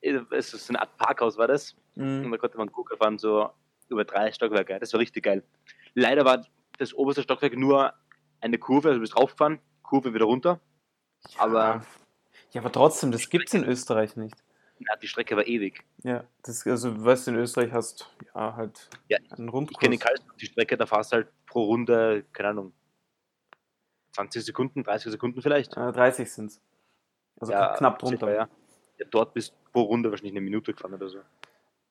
Es 0.02 0.54
ist 0.54 0.68
so 0.68 0.72
eine 0.72 0.82
Art 0.82 0.98
Parkhaus, 0.98 1.38
war 1.38 1.48
das. 1.48 1.76
Mhm. 1.96 2.26
Und 2.26 2.32
da 2.32 2.38
konnte 2.38 2.58
man 2.58 2.72
Go-Kart 2.72 3.00
fahren, 3.00 3.18
so 3.18 3.50
über 3.90 4.04
drei 4.04 4.32
Stockwerke. 4.32 4.80
Das 4.80 4.94
war 4.94 5.00
richtig 5.00 5.24
geil. 5.24 5.44
Leider 5.94 6.26
war 6.26 6.46
das 6.78 6.94
oberste 6.94 7.24
Stockwerk 7.24 7.56
nur 7.56 7.94
eine 8.42 8.58
Kurve, 8.58 8.90
also 8.90 9.00
du 9.00 9.02
bist 9.02 9.16
raufgefahren, 9.16 9.60
Kurve 9.84 10.14
wieder 10.14 10.26
runter. 10.26 10.60
Ja. 11.30 11.42
Aber. 11.42 11.86
Ja, 12.52 12.62
aber 12.62 12.72
trotzdem, 12.72 13.12
das 13.12 13.30
gibt 13.30 13.48
es 13.48 13.54
in 13.54 13.64
Österreich 13.64 14.16
nicht. 14.16 14.36
Ja, 14.80 14.96
die 15.02 15.08
Strecke 15.08 15.36
war 15.38 15.48
ewig. 15.48 15.84
Ja, 16.04 16.26
das, 16.44 16.66
also 16.68 17.04
weißt 17.04 17.28
du, 17.28 17.32
in 17.32 17.38
Österreich 17.38 17.72
hast 17.72 18.14
ja 18.34 18.56
halt 18.56 18.90
ja, 19.08 19.18
einen 19.32 19.50
Rundkurs. 19.50 19.78
Ich 19.82 20.00
kenne 20.00 20.18
die 20.40 20.46
Strecke, 20.46 20.78
da 20.78 20.86
fährst 20.86 21.12
du 21.12 21.18
halt 21.18 21.28
pro 21.46 21.64
Runde, 21.64 22.26
keine 22.34 22.50
Ahnung, 22.50 22.74
20 24.14 24.44
Sekunden, 24.44 24.84
30 24.84 25.12
Sekunden 25.12 25.42
vielleicht. 25.42 25.76
Äh, 25.78 25.92
30 25.92 26.32
sind 26.32 26.52
es. 26.52 26.62
Also 27.40 27.54
ja, 27.54 27.76
knapp 27.76 28.00
drunter. 28.00 28.34
Ja. 28.34 28.50
ja. 28.98 29.06
dort 29.10 29.34
bist 29.34 29.52
du 29.52 29.72
pro 29.72 29.82
Runde 29.84 30.10
wahrscheinlich 30.10 30.34
eine 30.34 30.42
Minute 30.42 30.74
gefahren 30.74 30.94
oder 30.94 31.10
so. 31.10 31.20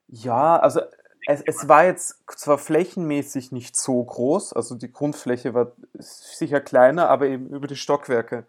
Ja, 0.08 0.58
also 0.58 0.80
es, 1.26 1.42
es 1.42 1.68
war 1.68 1.84
jetzt 1.84 2.22
zwar 2.36 2.58
flächenmäßig 2.58 3.52
nicht 3.52 3.76
so 3.76 4.02
groß, 4.02 4.52
also 4.52 4.74
die 4.74 4.92
Grundfläche 4.92 5.54
war 5.54 5.72
sicher 5.94 6.60
kleiner, 6.60 7.08
aber 7.08 7.26
eben 7.26 7.48
über 7.48 7.66
die 7.66 7.76
Stockwerke 7.76 8.46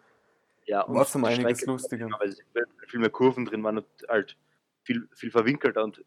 ja, 0.65 0.81
und 0.81 0.95
war 0.95 1.05
zum 1.05 1.25
einiges 1.25 1.65
lustiger. 1.65 2.09
Weil 2.19 2.35
viel 2.87 2.99
mehr 2.99 3.09
Kurven 3.09 3.45
drin 3.45 3.63
waren 3.63 3.77
und 3.77 3.87
halt 4.07 4.37
viel, 4.83 5.07
viel 5.13 5.31
verwinkelter 5.31 5.83
und 5.83 6.03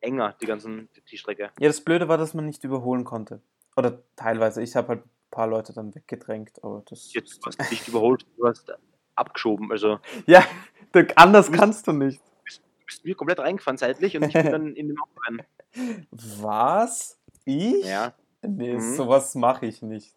enger, 0.00 0.34
die 0.40 0.46
ganzen 0.46 0.88
die 1.10 1.16
Strecke. 1.18 1.50
Ja, 1.58 1.68
das 1.68 1.80
Blöde 1.80 2.08
war, 2.08 2.18
dass 2.18 2.34
man 2.34 2.46
nicht 2.46 2.64
überholen 2.64 3.04
konnte. 3.04 3.40
Oder 3.76 4.02
teilweise. 4.16 4.62
Ich 4.62 4.76
habe 4.76 4.88
halt 4.88 5.04
ein 5.04 5.10
paar 5.30 5.46
Leute 5.46 5.72
dann 5.72 5.94
weggedrängt, 5.94 6.62
aber 6.62 6.82
das. 6.88 7.12
Jetzt 7.12 7.40
hast 7.46 7.58
du 7.58 7.64
nicht 7.70 7.88
überholt, 7.88 8.26
du 8.36 8.46
hast 8.46 8.72
abgeschoben. 9.14 9.70
Also. 9.70 10.00
Ja, 10.26 10.44
anders 11.16 11.46
du 11.46 11.52
bist, 11.52 11.62
kannst 11.62 11.86
du 11.86 11.92
nicht. 11.92 12.20
Du 12.20 12.44
bist, 12.44 12.62
bist 12.86 13.04
mir 13.04 13.14
komplett 13.14 13.38
reingefahren 13.38 13.78
zeitlich 13.78 14.16
und 14.16 14.24
ich 14.24 14.32
bin 14.32 14.46
dann 14.50 14.74
in 14.74 14.88
dem 14.88 14.96
Auto 15.00 15.12
rein. 15.26 15.42
Was? 16.20 17.18
Ich? 17.44 17.84
Ja. 17.84 18.14
Nee, 18.42 18.74
mhm. 18.74 18.94
sowas 18.94 19.34
mache 19.34 19.66
ich 19.66 19.82
nicht. 19.82 20.14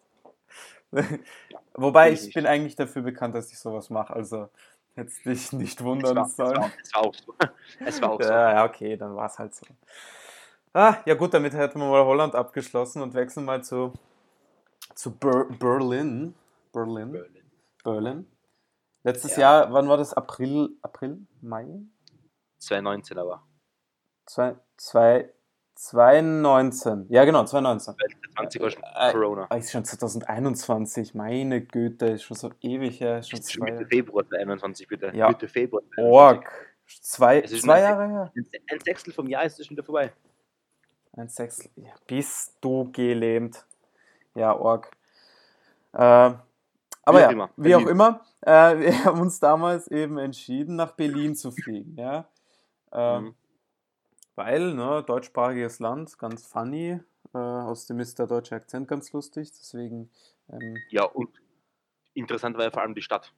Wobei 1.74 2.12
ich 2.12 2.32
bin 2.32 2.46
eigentlich 2.46 2.76
dafür 2.76 3.02
bekannt, 3.02 3.34
dass 3.34 3.52
ich 3.52 3.58
sowas 3.58 3.90
mache. 3.90 4.14
Also 4.14 4.48
Hättest 4.96 5.26
dich 5.26 5.52
nicht 5.52 5.78
Es 5.78 5.84
wundern 5.84 6.16
war, 6.16 6.24
es, 6.26 6.36
sollen. 6.36 6.56
war, 6.56 6.70
es 6.82 6.94
war 6.94 7.02
auch 7.02 7.14
so. 7.14 7.34
Es 7.84 8.00
war 8.02 8.10
auch 8.12 8.22
so. 8.22 8.28
Ja, 8.30 8.52
ja, 8.54 8.64
okay, 8.64 8.96
dann 8.96 9.14
war 9.14 9.26
es 9.26 9.38
halt 9.38 9.54
so. 9.54 9.66
Ah, 10.72 10.96
ja 11.04 11.14
gut, 11.14 11.34
damit 11.34 11.52
hätten 11.52 11.78
wir 11.80 11.86
mal 11.90 12.04
Holland 12.04 12.34
abgeschlossen 12.34 13.02
und 13.02 13.12
wechseln 13.12 13.44
mal 13.44 13.62
zu, 13.62 13.92
zu 14.94 15.10
Ber 15.10 15.44
Berlin. 15.44 16.34
Berlin. 16.72 17.12
Berlin. 17.12 17.50
Berlin. 17.84 18.26
Letztes 19.02 19.36
Ja. 19.36 19.42
Jahr, 19.64 19.72
wann 19.72 19.86
war 19.86 19.98
das? 19.98 20.14
April, 20.14 20.70
April, 20.80 21.18
Mai? 21.42 21.66
2019 22.58 23.18
aber. 23.18 23.42
Zwei, 24.24 24.56
zwei, 24.78 25.30
2019. 25.76 27.06
Ja, 27.10 27.24
genau, 27.24 27.44
2019. 27.44 27.94
20 28.34 28.62
war 28.62 28.70
schon 28.70 28.82
Äh, 28.82 29.12
Corona. 29.12 29.46
Ah, 29.50 29.56
ist 29.56 29.70
schon 29.70 29.84
2021. 29.84 31.14
Meine 31.14 31.60
Güte, 31.60 32.06
ist 32.06 32.22
schon 32.24 32.36
so 32.36 32.50
ewig 32.62 33.00
her. 33.00 33.18
Ist 33.18 33.30
schon 33.30 33.38
Ist 33.40 33.52
schon 33.52 33.64
Mitte 33.64 33.78
zwei, 33.84 33.88
Februar 33.88 34.24
2021, 34.24 34.88
bitte. 34.88 35.12
Ja. 35.14 35.28
Mitte 35.28 35.48
Februar 35.48 35.82
2021. 35.94 36.12
Org. 36.12 36.52
Zwei, 37.02 37.40
Es 37.40 37.52
ist 37.52 37.62
zwei 37.62 37.80
Jahre 37.80 38.08
her. 38.08 38.32
Ein- 38.36 38.80
Sechstel 38.84 39.12
vom 39.12 39.26
Jahr 39.28 39.44
ist 39.44 39.58
es 39.60 39.66
schon 39.66 39.76
wieder 39.76 39.84
vorbei. 39.84 40.12
Ein 41.16 41.28
Sechstel. 41.28 41.70
Ja, 41.76 41.92
bist 42.06 42.56
du 42.60 42.90
gelähmt. 42.92 43.64
Ja, 44.34 44.54
Org. 44.56 44.90
Äh, 45.92 45.98
aber 45.98 46.38
Wie 47.06 47.18
ja, 47.18 47.30
immer. 47.30 47.50
wie 47.56 47.74
auch 47.74 47.86
immer, 47.86 48.20
äh, 48.42 48.50
wir 48.78 49.04
haben 49.04 49.20
uns 49.20 49.40
damals 49.40 49.88
eben 49.88 50.18
entschieden, 50.18 50.76
nach 50.76 50.92
Berlin 50.92 51.34
zu 51.34 51.50
fliegen. 51.52 51.96
Ja? 51.98 52.28
Ähm, 52.92 53.24
Mhm. 53.24 53.34
Weil, 54.36 54.74
ne, 54.74 55.02
deutschsprachiges 55.06 55.78
Land, 55.80 56.18
ganz 56.18 56.46
funny. 56.46 57.00
Äh, 57.34 57.38
außerdem 57.38 58.00
ist 58.00 58.18
der 58.18 58.26
deutsche 58.26 58.54
Akzent 58.54 58.86
ganz 58.86 59.12
lustig. 59.12 59.50
Deswegen, 59.50 60.10
ähm, 60.50 60.76
Ja, 60.90 61.04
und 61.04 61.30
interessant 62.14 62.56
war 62.56 62.64
ja 62.64 62.70
vor 62.70 62.82
allem 62.82 62.94
die 62.94 63.02
Stadt. 63.02 63.32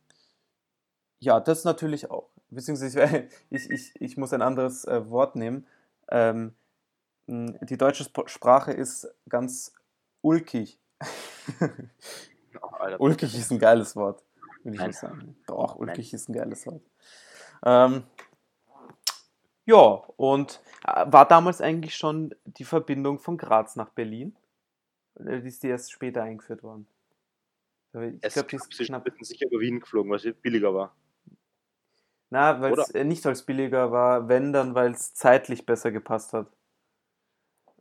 ja, 1.21 1.40
das 1.40 1.64
natürlich 1.64 2.11
auch. 2.11 2.31
Beziehungsweise, 2.50 3.28
ich, 3.50 3.71
ich, 3.71 3.93
ich 4.00 4.17
muss 4.17 4.33
ein 4.33 4.43
anderes 4.43 4.85
äh, 4.85 5.09
Wort 5.09 5.37
nehmen. 5.37 5.67
Ähm, 6.11 6.55
die 7.26 7.76
deutsche 7.76 8.02
Sp 8.09 8.26
Sprache 8.26 8.73
ist 8.73 9.07
ganz 9.28 9.73
ulkig. 10.23 10.81
Oh. 12.61 12.97
Ulkig 12.99 13.38
ist 13.38 13.52
ein 13.52 13.59
geiles 13.59 13.95
Wort, 13.97 14.25
würde 14.64 14.76
ich 14.76 14.81
Nein. 14.81 14.93
sagen. 14.93 15.37
Doch, 15.47 15.78
Nein. 15.78 15.90
ulkig 15.90 16.12
ist 16.14 16.28
ein 16.28 16.33
geiles 16.33 16.67
Wort. 16.67 16.83
Ähm, 17.64 18.05
ja, 19.69 19.77
und 20.17 20.61
äh, 20.87 21.05
war 21.07 21.29
damals 21.29 21.61
eigentlich 21.61 21.95
schon 21.97 22.35
die 22.45 22.65
Verbindung 22.65 23.19
von 23.19 23.37
Graz 23.37 23.77
nach 23.77 23.91
Berlin? 23.91 24.35
Oder 25.15 25.43
ist 25.43 25.63
die 25.63 25.69
erst 25.69 25.93
später 25.93 26.23
eingeführt 26.23 26.63
worden? 26.63 26.87
Ich 27.93 28.15
Es 28.21 28.35
glaube, 28.35 28.49
die 28.49 28.57
ist 28.57 28.73
sich 28.73 28.87
knapp. 28.89 29.01
ein 29.07 29.13
bisschen 29.13 29.25
sicher 29.25 29.47
über 29.47 29.61
Wien 29.61 29.81
geflogen, 29.81 30.11
weil 30.11 30.19
es 30.19 30.35
billiger 30.41 30.75
war. 30.75 30.95
Na, 32.31 32.61
weil 32.61 32.73
es 32.75 32.91
äh, 32.91 33.05
nicht 33.05 33.25
als 33.27 33.45
billiger 33.45 33.91
war, 33.91 34.29
wenn 34.29 34.53
dann, 34.53 34.75
weil 34.75 34.93
es 34.93 35.15
zeitlich 35.15 35.65
besser 35.65 35.91
gepasst 35.91 36.33
hat. 36.35 36.47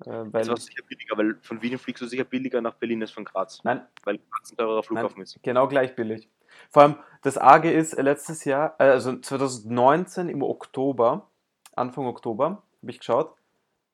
Äh, 0.05 0.25
weil, 0.31 0.41
Es 0.41 0.47
war 0.49 0.57
sicher 0.57 0.83
billiger, 0.83 1.17
weil 1.17 1.37
von 1.41 1.61
Wien 1.61 1.77
fliegst 1.77 2.01
du 2.01 2.07
sicher 2.07 2.23
billiger 2.23 2.61
nach 2.61 2.75
Berlin 2.75 3.01
als 3.01 3.11
von 3.11 3.25
Graz. 3.25 3.63
nein, 3.63 3.85
Weil 4.03 4.19
Graz 4.19 4.51
ein 4.51 4.57
teurerer 4.57 4.83
Flughafen 4.83 5.21
ist. 5.21 5.39
Genau 5.43 5.67
gleich 5.67 5.95
billig. 5.95 6.29
Vor 6.69 6.83
allem, 6.83 6.95
das 7.23 7.37
Arge 7.37 7.71
ist, 7.71 7.93
äh, 7.93 8.01
letztes 8.01 8.45
Jahr, 8.45 8.75
äh, 8.79 8.83
also 8.85 9.17
2019 9.17 10.29
im 10.29 10.41
Oktober, 10.43 11.29
Anfang 11.77 12.05
Oktober, 12.05 12.63
habe 12.81 12.91
ich 12.91 12.99
geschaut, 12.99 13.33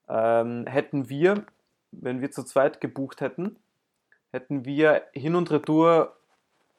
ähm, 0.10 0.66
hätten 0.68 1.10
wir, 1.10 1.46
wenn 1.92 2.22
wir 2.22 2.32
zu 2.32 2.44
zweit 2.44 2.82
gebucht 2.82 3.22
hätten, 3.22 3.58
hätten 4.32 4.66
wir 4.66 5.04
hin 5.14 5.36
und 5.36 5.52
retour, 5.52 6.16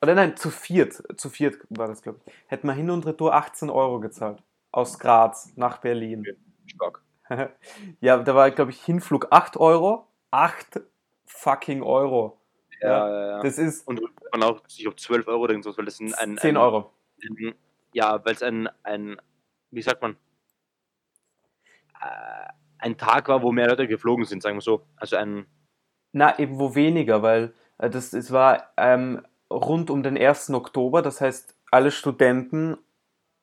oder 0.02 0.14
nein, 0.14 0.36
zu 0.36 0.50
viert, 0.50 1.02
zu 1.18 1.30
viert 1.30 1.58
war 1.70 1.88
das, 1.88 2.02
glaube 2.02 2.20
ich, 2.24 2.32
hätten 2.46 2.66
wir 2.66 2.74
hin 2.74 2.90
und 2.90 3.06
retour 3.06 3.34
18 3.34 3.70
Euro 3.70 4.00
gezahlt. 4.00 4.42
Aus 4.70 4.98
Graz 4.98 5.52
nach 5.56 5.78
Berlin. 5.78 6.26
Stark. 6.66 7.02
ja, 8.00 8.18
da 8.18 8.34
war, 8.34 8.50
glaube 8.50 8.72
ich, 8.72 8.82
Hinflug 8.84 9.28
8 9.30 9.56
Euro. 9.56 10.08
8 10.30 10.80
fucking 11.26 11.82
Euro. 11.82 12.38
Ja, 12.80 13.08
ja, 13.08 13.26
ja. 13.26 13.40
Das 13.40 13.56
ist 13.56 13.86
Und 13.86 14.00
man 14.32 14.42
auch 14.42 14.60
sich 14.68 14.86
auf 14.88 14.96
12 14.96 15.28
Euro 15.28 15.48
weil 15.48 15.84
das 15.84 16.00
ein, 16.00 16.12
ein, 16.14 16.36
10 16.36 16.50
ein, 16.50 16.56
Euro. 16.56 16.92
Ein, 17.22 17.54
ja, 17.92 18.24
weil 18.24 18.34
es 18.34 18.42
ein, 18.42 18.68
ein, 18.82 19.16
wie 19.70 19.82
sagt 19.82 20.02
man, 20.02 20.16
ein 22.78 22.98
Tag 22.98 23.28
war, 23.28 23.42
wo 23.42 23.52
mehr 23.52 23.68
Leute 23.68 23.88
geflogen 23.88 24.24
sind, 24.24 24.42
sagen 24.42 24.56
wir 24.56 24.60
so. 24.60 24.86
Also 24.96 25.16
ein, 25.16 25.46
Na, 26.12 26.38
eben 26.38 26.58
wo 26.58 26.74
weniger, 26.74 27.22
weil 27.22 27.54
äh, 27.78 27.90
das, 27.90 28.12
es 28.12 28.30
war 28.30 28.70
ähm, 28.76 29.22
rund 29.50 29.90
um 29.90 30.02
den 30.02 30.18
1. 30.18 30.50
Oktober, 30.50 31.02
das 31.02 31.20
heißt, 31.20 31.56
alle 31.70 31.90
Studenten 31.90 32.76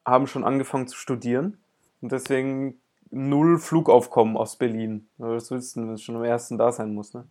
haben 0.06 0.27
schon 0.27 0.44
angefangen 0.44 0.88
zu 0.88 0.98
studieren 0.98 1.58
und 2.01 2.12
deswegen 2.12 2.82
null 3.10 3.60
Flugaufkommen 3.60 4.38
aus 4.38 4.58
Berlin. 4.58 5.10
Was 5.18 5.51
willst 5.51 5.75
du, 5.75 5.82
wenn 5.82 5.94
es 5.94 6.01
schon 6.01 6.15
am 6.15 6.24
1. 6.24 6.50
da 6.58 6.72
sein 6.72 6.94
muss, 6.94 7.13
ne? 7.13 7.27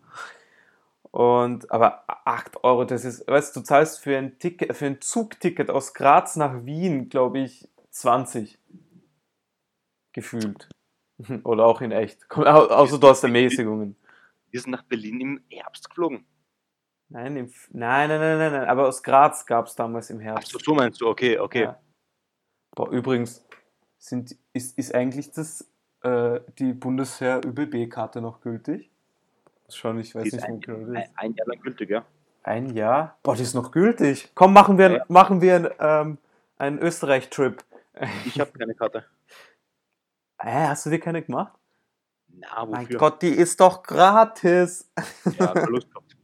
Und, 1.10 1.70
aber 1.72 2.04
8 2.24 2.62
Euro, 2.62 2.84
das 2.84 3.04
ist, 3.04 3.26
weißt 3.26 3.56
du, 3.56 3.60
du 3.60 3.66
zahlst 3.66 3.98
für 3.98 4.16
ein 4.16 4.38
Ticket, 4.38 4.76
für 4.76 4.86
ein 4.86 5.00
Zugticket 5.00 5.68
aus 5.68 5.92
Graz 5.92 6.36
nach 6.36 6.64
Wien, 6.64 7.08
glaube 7.08 7.40
ich, 7.40 7.68
20. 7.90 8.58
Gefühlt. 10.12 10.68
Oder 11.44 11.64
auch 11.66 11.80
in 11.80 11.92
echt. 11.92 12.28
Kommt 12.28 12.46
au- 12.46 12.68
Außer 12.68 12.98
du 12.98 13.08
hast 13.08 13.22
Ermäßigungen. 13.24 13.96
wir 14.50 14.60
sind 14.60 14.70
nach 14.72 14.82
Berlin 14.84 15.20
im 15.20 15.44
Herbst 15.50 15.88
geflogen. 15.88 16.24
Nein, 17.08 17.36
im, 17.36 17.46
F- 17.46 17.68
nein, 17.72 18.08
nein, 18.08 18.20
nein, 18.20 18.38
nein, 18.38 18.52
nein, 18.52 18.68
aber 18.68 18.86
aus 18.88 19.02
Graz 19.02 19.44
gab 19.44 19.66
es 19.66 19.74
damals 19.74 20.10
im 20.10 20.18
Ach 20.20 20.24
Herbst. 20.24 20.52
so, 20.52 20.58
so 20.58 20.74
meinst 20.74 21.00
du, 21.00 21.08
okay, 21.08 21.38
okay. 21.38 21.62
Ja. 21.64 21.80
Boah, 22.76 22.88
übrigens, 22.90 23.44
sind, 23.98 24.36
ist, 24.52 24.78
ist 24.78 24.94
eigentlich 24.94 25.32
das, 25.32 25.68
äh, 26.02 26.40
die 26.58 26.72
Bundeswehr-ÖBB-Karte 26.72 28.20
noch 28.20 28.40
gültig? 28.40 28.90
Schon, 29.68 29.98
ich 29.98 30.14
weiß 30.14 30.22
Die 30.24 30.36
nicht, 30.36 30.44
ein, 30.44 30.60
genau 30.60 30.98
ist. 30.98 31.10
ein 31.16 31.34
Jahr 31.34 31.46
lang 31.48 31.60
gültig, 31.60 31.90
ja. 31.90 32.04
Ein 32.42 32.74
Jahr? 32.76 33.18
Boah, 33.22 33.34
die 33.36 33.42
ist 33.42 33.54
noch 33.54 33.70
gültig. 33.72 34.30
Komm, 34.34 34.52
machen 34.52 34.78
wir, 34.78 34.90
Ja. 34.98 35.04
machen 35.08 35.40
wir 35.40 35.74
ähm, 35.80 36.18
einen 36.58 36.78
Österreich-Trip. 36.78 37.62
Ich 38.24 38.38
habe 38.40 38.50
keine 38.56 38.74
Karte. 38.74 39.04
Hä, 40.42 40.66
hast 40.68 40.86
du 40.86 40.90
dir 40.90 41.00
keine 41.00 41.22
gemacht? 41.22 41.52
Na, 42.28 42.64
Mein 42.64 42.84
wofür? 42.86 42.98
Gott, 42.98 43.22
die 43.22 43.28
ist 43.28 43.60
doch 43.60 43.82
gratis. 43.82 44.90
Ja, 45.38 45.52
Verlust 45.52 45.88
gehabt. 45.94 46.16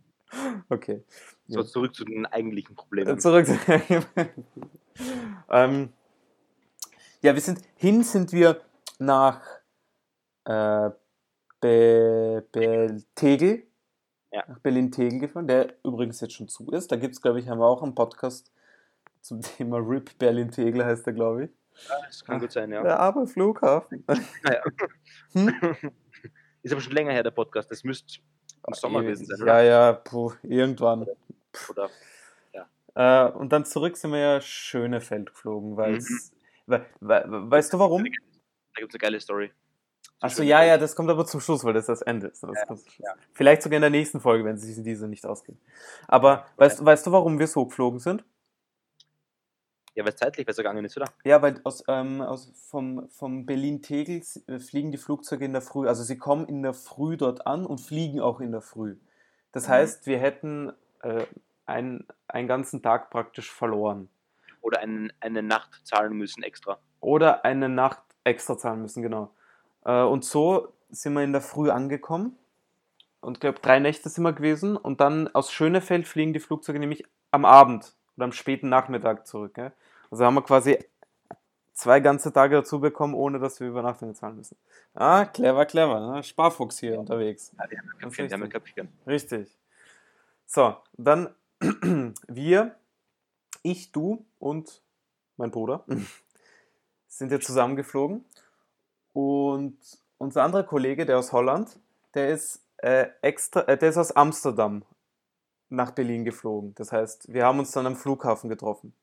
Okay. 0.68 1.04
So, 1.49 1.61
Ja. 1.61 1.66
zurück 1.66 1.94
zu 1.94 2.04
den 2.04 2.26
eigentlichen 2.26 2.75
Problemen. 2.75 3.18
Zurück. 3.20 3.46
zu- 3.46 3.56
ähm, 5.50 5.92
ja, 7.23 7.35
wir 7.35 7.40
sind 7.40 7.61
hin 7.76 8.02
sind 8.02 8.32
wir 8.32 8.61
nach 8.99 9.40
äh, 10.44 10.90
Be 11.61 12.44
Be 12.52 13.02
Tegel. 13.14 13.64
Ja. 14.32 14.44
Nach 14.49 14.58
Berlin-Tegel 14.58 15.20
gefahren, 15.20 15.46
der 15.49 15.75
übrigens 15.82 16.20
jetzt 16.20 16.35
schon 16.35 16.49
zu 16.49 16.68
ist. 16.70 16.92
Da 16.92 16.96
gibt 16.96 17.14
es, 17.14 17.23
glaube 17.23 17.38
ich, 17.40 17.49
haben 17.49 17.58
wir 17.58 17.66
auch 17.66 17.82
einen 17.82 17.94
Podcast 17.94 18.52
zum 19.23 19.40
Thema 19.56 19.78
RIP 19.78 20.18
Berlin-Tegel, 20.18 20.85
heißt 20.85 21.06
der, 21.06 21.12
glaube 21.14 21.44
ich. 21.44 21.50
Ja, 21.88 21.95
das 22.06 22.25
kann 22.25 22.40
gut 22.40 22.52
sein, 22.52 22.71
ja. 22.73 22.83
Der 22.83 22.99
arme 22.99 23.26
Flughafen. 23.26 24.04
Naja. 24.42 24.62
Hm? 25.33 25.52
Ist 26.62 26.73
aber 26.73 26.80
schon 26.80 26.92
länger 26.95 27.12
her, 27.12 27.23
der 27.23 27.30
Podcast. 27.30 27.71
Das 27.71 27.85
müsste 27.85 28.21
im 28.66 28.75
Sommer 28.75 29.02
gewesen 29.02 29.26
sein, 29.26 29.38
Ja, 29.38 29.45
oder? 29.45 29.62
ja, 29.62 29.92
puh, 29.92 30.33
irgendwann. 30.42 31.06
oder? 31.71 31.90
Äh, 32.95 33.30
und 33.33 33.52
dann 33.52 33.66
zurück 33.66 33.95
sind 33.99 34.12
wir 34.12 34.18
ja 34.18 34.40
Schönefeld 34.40 35.28
geflogen, 35.30 35.76
weil 35.76 35.97
es. 35.97 36.33
We, 36.66 36.85
we, 37.00 37.25
weißt 37.26 37.73
du 37.75 37.78
warum? 37.78 38.04
Da 38.04 38.80
gibt 38.80 38.88
es 38.88 38.95
eine 38.95 38.99
geile 38.99 39.21
Story. 39.21 39.52
Achso, 40.18 40.42
ja, 40.42 40.64
ja, 40.64 40.78
das 40.78 40.97
kommt 40.97 41.11
aber 41.11 41.26
zum 41.26 41.40
Schluss, 41.40 41.62
weil 41.62 41.75
das 41.75 41.85
das 41.87 42.00
Ende 42.00 42.28
ist. 42.28 42.42
Das 42.42 42.50
Ja, 42.56 42.64
Schluss. 42.66 42.85
ja. 42.97 43.12
Vielleicht 43.35 43.61
sogar 43.62 43.76
in 43.76 43.83
der 43.83 43.90
nächsten 43.90 44.18
Folge, 44.18 44.47
wenn 44.47 44.56
sich 44.56 44.83
diese 44.83 45.09
nicht 45.09 45.26
ausgeht. 45.26 45.59
Aber 46.09 46.47
weißt, 46.56 46.83
weißt 46.83 47.06
du, 47.06 47.12
warum 47.12 47.38
wir 47.38 47.47
so 47.47 47.66
geflogen 47.66 47.99
sind? 48.00 48.25
Ja, 49.96 50.04
weil 50.04 50.12
es 50.12 50.16
zeitlich 50.16 50.44
besser 50.44 50.62
gegangen 50.62 50.84
ist, 50.84 50.94
oder? 50.98 51.10
Ja, 51.24 51.40
weil 51.40 51.58
aus, 51.64 51.82
ähm, 51.88 52.20
aus, 52.20 52.52
vom, 52.68 53.08
vom 53.08 53.46
Berlin-Tegel 53.46 54.22
äh, 54.46 54.58
fliegen 54.58 54.92
die 54.92 54.98
Flugzeuge 54.98 55.46
in 55.46 55.54
der 55.54 55.62
Früh. 55.62 55.88
Also 55.88 56.02
sie 56.02 56.18
kommen 56.18 56.46
in 56.46 56.62
der 56.62 56.74
Früh 56.74 57.16
dort 57.16 57.46
an 57.46 57.64
und 57.64 57.80
fliegen 57.80 58.20
auch 58.20 58.40
in 58.40 58.52
der 58.52 58.60
Früh. 58.60 58.96
Das 59.52 59.66
Mhm. 59.66 59.72
heißt, 59.72 60.06
wir 60.06 60.18
hätten 60.18 60.70
äh, 61.00 61.24
einen, 61.64 62.06
einen 62.28 62.46
ganzen 62.46 62.82
Tag 62.82 63.08
praktisch 63.08 63.50
verloren. 63.50 64.10
Oder 64.60 64.80
einen, 64.80 65.14
eine 65.20 65.42
Nacht 65.42 65.80
zahlen 65.86 66.12
müssen 66.12 66.42
extra. 66.42 66.78
Oder 67.00 67.46
eine 67.46 67.70
Nacht 67.70 68.02
extra 68.22 68.58
zahlen 68.58 68.82
müssen, 68.82 69.02
genau. 69.02 69.30
Äh, 69.86 70.02
und 70.02 70.26
so 70.26 70.74
sind 70.90 71.14
wir 71.14 71.22
in 71.22 71.32
der 71.32 71.40
Früh 71.40 71.70
angekommen. 71.70 72.36
Und 73.20 73.38
ich 73.38 73.40
glaube, 73.40 73.60
drei 73.60 73.78
Nächte 73.78 74.10
sind 74.10 74.24
wir 74.24 74.34
gewesen. 74.34 74.76
Und 74.76 75.00
dann 75.00 75.28
aus 75.28 75.50
Schönefeld 75.50 76.06
fliegen 76.06 76.34
die 76.34 76.40
Flugzeuge 76.40 76.78
nämlich 76.78 77.02
am 77.30 77.46
Abend 77.46 77.95
oder 78.16 78.25
am 78.25 78.32
späten 78.32 78.68
Nachmittag 78.68 79.26
zurück. 79.26 79.54
Gell? 79.54 79.73
Also 80.11 80.25
haben 80.25 80.35
wir 80.35 80.42
quasi 80.42 80.78
zwei 81.73 82.00
ganze 82.00 82.32
Tage 82.32 82.56
dazu 82.56 82.80
bekommen, 82.80 83.14
ohne 83.14 83.38
dass 83.38 83.61
wir 83.61 83.68
Übernachtungen 83.68 84.14
zahlen 84.14 84.37
müssen. 84.37 84.56
Ah, 84.94 85.26
clever, 85.26 85.66
clever. 85.66 86.14
Ne? 86.14 86.23
Sparfuchs 86.23 86.78
hier 86.78 86.99
unterwegs. 86.99 87.52
Ja, 87.58 87.66
die 87.66 87.78
haben 87.78 87.88
ist 87.88 87.99
Köpfchen, 87.99 88.28
die 88.28 88.35
haben 88.35 88.42
richtig. 88.42 88.62
Köpfchen. 88.62 88.88
Richtig. 89.06 89.58
So, 90.46 90.76
dann 90.94 91.35
wir, 92.28 92.75
ich, 93.62 93.92
du 93.92 94.25
und 94.38 94.82
mein 95.37 95.50
Bruder, 95.50 95.85
sind 97.08 97.30
wir 97.30 97.40
zusammengeflogen. 97.40 98.25
Und 99.12 99.78
unser 100.18 100.44
anderer 100.44 100.64
Kollege, 100.64 101.04
der 101.06 101.18
aus 101.18 101.32
Holland, 101.32 101.78
der 102.14 102.30
ist 102.30 102.62
äh, 102.78 103.08
extra, 103.23 103.61
äh, 103.62 103.76
der 103.76 103.90
ist 103.90 103.96
aus 103.99 104.12
Amsterdam 104.12 104.82
nach 105.68 105.90
Berlin 105.90 106.25
geflogen. 106.25 106.75
Das 106.76 106.92
heißt, 106.92 107.32
wir 107.32 107.44
haben 107.44 107.58
uns 107.58 107.73
dann 107.73 107.87
am 107.87 107.96
Flughafen 107.96 108.49
getroffen. 108.49 108.94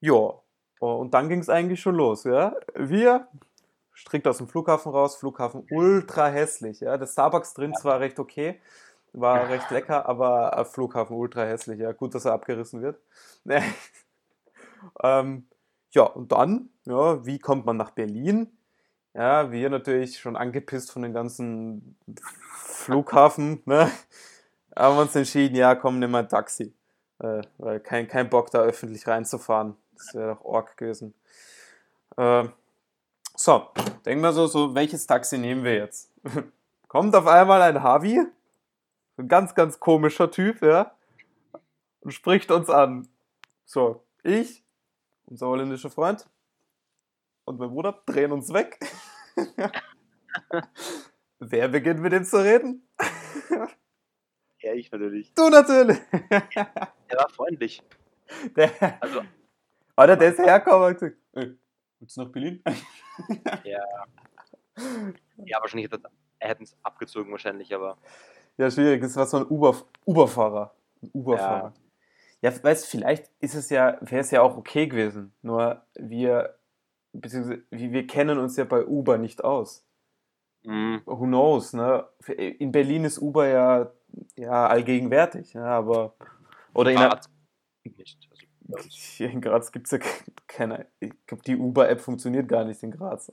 Ja, 0.00 0.34
und 0.80 1.14
dann 1.14 1.28
ging 1.28 1.38
es 1.38 1.48
eigentlich 1.48 1.80
schon 1.80 1.94
los. 1.94 2.24
Ja? 2.24 2.56
Wir 2.74 3.28
strikt 3.94 4.26
aus 4.26 4.38
dem 4.38 4.48
Flughafen 4.48 4.90
raus, 4.90 5.16
Flughafen 5.16 5.64
ultra 5.70 6.28
hässlich. 6.28 6.80
Ja? 6.80 6.98
Das 6.98 7.12
Starbucks 7.12 7.54
drin 7.54 7.72
war 7.82 8.00
recht 8.00 8.18
okay, 8.18 8.60
war 9.12 9.48
recht 9.48 9.70
lecker, 9.70 10.06
aber 10.08 10.64
Flughafen 10.64 11.16
ultra 11.16 11.44
hässlich. 11.44 11.78
Ja? 11.78 11.92
Gut, 11.92 12.14
dass 12.14 12.24
er 12.24 12.32
abgerissen 12.32 12.82
wird. 12.82 12.98
ähm, 15.02 15.46
ja, 15.90 16.02
und 16.04 16.32
dann, 16.32 16.70
ja, 16.84 17.24
wie 17.24 17.38
kommt 17.38 17.64
man 17.66 17.76
nach 17.76 17.90
Berlin? 17.90 18.50
Ja, 19.14 19.52
wir 19.52 19.68
natürlich 19.68 20.18
schon 20.18 20.36
angepisst 20.36 20.90
von 20.90 21.02
den 21.02 21.12
ganzen 21.12 21.96
Flughafen, 22.54 23.62
ne? 23.66 23.90
Haben 24.76 24.96
wir 24.96 25.02
uns 25.02 25.14
entschieden, 25.14 25.56
ja, 25.56 25.74
komm, 25.74 25.98
nimm 25.98 26.10
mal 26.10 26.20
ein 26.20 26.28
Taxi. 26.28 26.74
Äh, 27.18 27.42
weil 27.58 27.80
kein, 27.80 28.08
kein 28.08 28.28
Bock 28.28 28.50
da 28.50 28.60
öffentlich 28.60 29.06
reinzufahren. 29.06 29.76
Das 29.96 30.14
wäre 30.14 30.34
doch 30.34 30.44
Org 30.44 30.76
gewesen. 30.76 31.14
Äh, 32.16 32.48
so, 33.34 33.68
denken 34.04 34.22
wir 34.22 34.32
so, 34.32 34.46
so, 34.46 34.74
welches 34.74 35.06
Taxi 35.06 35.38
nehmen 35.38 35.64
wir 35.64 35.74
jetzt? 35.74 36.10
Kommt 36.88 37.14
auf 37.14 37.26
einmal 37.26 37.62
ein 37.62 37.82
Harvey, 37.82 38.20
ein 39.16 39.28
ganz, 39.28 39.54
ganz 39.54 39.80
komischer 39.80 40.30
Typ, 40.30 40.62
ja, 40.62 40.92
und 42.00 42.10
spricht 42.10 42.50
uns 42.50 42.68
an. 42.68 43.08
So, 43.64 44.02
ich, 44.22 44.62
unser 45.26 45.46
holländischer 45.46 45.90
Freund, 45.90 46.26
und 47.44 47.58
mein 47.58 47.70
Bruder 47.70 48.00
drehen 48.06 48.32
uns 48.32 48.52
weg. 48.52 48.78
Wer 51.38 51.68
beginnt 51.68 52.00
mit 52.00 52.12
ihm 52.12 52.24
zu 52.24 52.42
reden? 52.42 52.86
Ja, 54.62 54.72
ich 54.74 54.90
natürlich. 54.90 55.32
Du 55.34 55.48
natürlich. 55.48 55.98
er 56.30 57.18
war 57.18 57.28
freundlich. 57.28 57.82
Der, 58.56 58.70
also, 59.02 59.22
oder 59.96 60.16
der 60.16 60.30
ist 60.30 60.38
hergekommen 60.38 60.88
und 60.88 60.94
gesagt, 60.94 61.16
hey, 61.34 61.56
willst 61.98 62.16
du 62.16 62.22
nach 62.22 62.30
Berlin? 62.30 62.62
ja. 63.64 63.80
Ja, 65.44 65.58
wahrscheinlich 65.60 65.90
hätte 65.90 66.02
er 66.38 66.48
hätten 66.48 66.64
es 66.64 66.76
abgezogen 66.82 67.30
wahrscheinlich, 67.30 67.74
aber. 67.74 67.98
Ja, 68.56 68.70
schwierig. 68.70 69.00
Das 69.00 69.16
war 69.16 69.26
so 69.26 69.38
ein 69.38 69.46
Uber, 69.46 69.76
Uber-Fahrer. 70.06 70.74
Ein 71.02 71.10
Uber-Fahrer. 71.12 71.72
Ja, 72.40 72.50
ja 72.50 72.64
weißt 72.64 72.86
vielleicht 72.86 73.30
ist 73.40 73.54
es 73.54 73.70
ja, 73.70 73.98
wäre 74.00 74.20
es 74.20 74.30
ja 74.30 74.42
auch 74.42 74.56
okay 74.56 74.86
gewesen. 74.86 75.32
Nur 75.42 75.82
wir 75.94 76.56
beziehungsweise 77.12 77.62
wir 77.70 78.06
kennen 78.06 78.38
uns 78.38 78.56
ja 78.56 78.64
bei 78.64 78.84
Uber 78.86 79.18
nicht 79.18 79.44
aus. 79.44 79.86
Mhm. 80.64 81.02
Who 81.04 81.26
knows, 81.26 81.72
ne? 81.72 82.06
In 82.58 82.72
Berlin 82.72 83.04
ist 83.04 83.18
Uber 83.18 83.46
ja, 83.48 83.92
ja 84.36 84.66
allgegenwärtig, 84.66 85.52
ja, 85.54 85.64
aber 85.64 86.14
oder 86.74 86.90
in, 86.90 86.96
Graz 86.96 87.28
nicht. 87.84 88.28
Also 88.72 88.88
hier 88.88 89.30
in 89.30 89.40
Graz 89.40 89.72
gibt 89.72 89.86
es 89.86 89.92
ja 89.92 89.98
keine, 90.46 90.86
ich 91.00 91.12
glaube, 91.26 91.42
die 91.44 91.56
Uber-App 91.56 92.00
funktioniert 92.00 92.48
gar 92.48 92.64
nicht 92.64 92.82
in 92.82 92.90
Graz. 92.90 93.30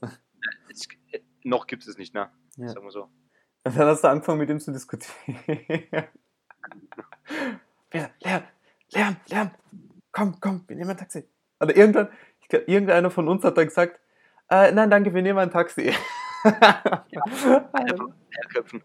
Es, 0.70 0.88
äh, 1.12 1.20
noch 1.44 1.66
gibt 1.66 1.86
es 1.86 1.96
nicht, 1.96 2.14
ne? 2.14 2.30
Ja. 2.56 2.68
Sagen 2.68 2.84
wir 2.84 2.90
so. 2.90 3.04
Und 3.64 3.76
dann 3.76 3.88
hast 3.88 4.02
du 4.02 4.08
angefangen, 4.08 4.38
mit 4.38 4.50
ihm 4.50 4.60
zu 4.60 4.72
diskutieren. 4.72 5.38
ja, 7.92 8.10
Lärm, 8.20 8.42
Lärm, 8.92 9.16
Lärm, 9.28 9.50
komm, 10.12 10.40
komm, 10.40 10.64
wir 10.66 10.76
nehmen 10.76 10.90
ein 10.90 10.96
Taxi. 10.96 11.24
Oder 11.60 11.76
irgendwann, 11.76 12.08
irgendeiner 12.66 13.10
von 13.10 13.28
uns 13.28 13.44
hat 13.44 13.56
dann 13.56 13.66
gesagt, 13.66 14.00
äh, 14.50 14.72
nein, 14.72 14.90
danke, 14.90 15.14
wir 15.14 15.22
nehmen 15.22 15.38
ein 15.38 15.50
Taxi. 15.50 15.92
ja, 16.44 17.04
Köpfen. 18.52 18.82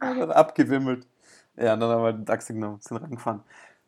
Abgewimmelt. 0.00 1.06
Ja, 1.56 1.76
dann 1.76 1.90
haben 1.90 2.02
wir 2.02 2.08
ein 2.08 2.26
Taxi 2.26 2.54
genommen, 2.54 2.80
sind 2.80 2.96
reingefahren. 2.96 3.42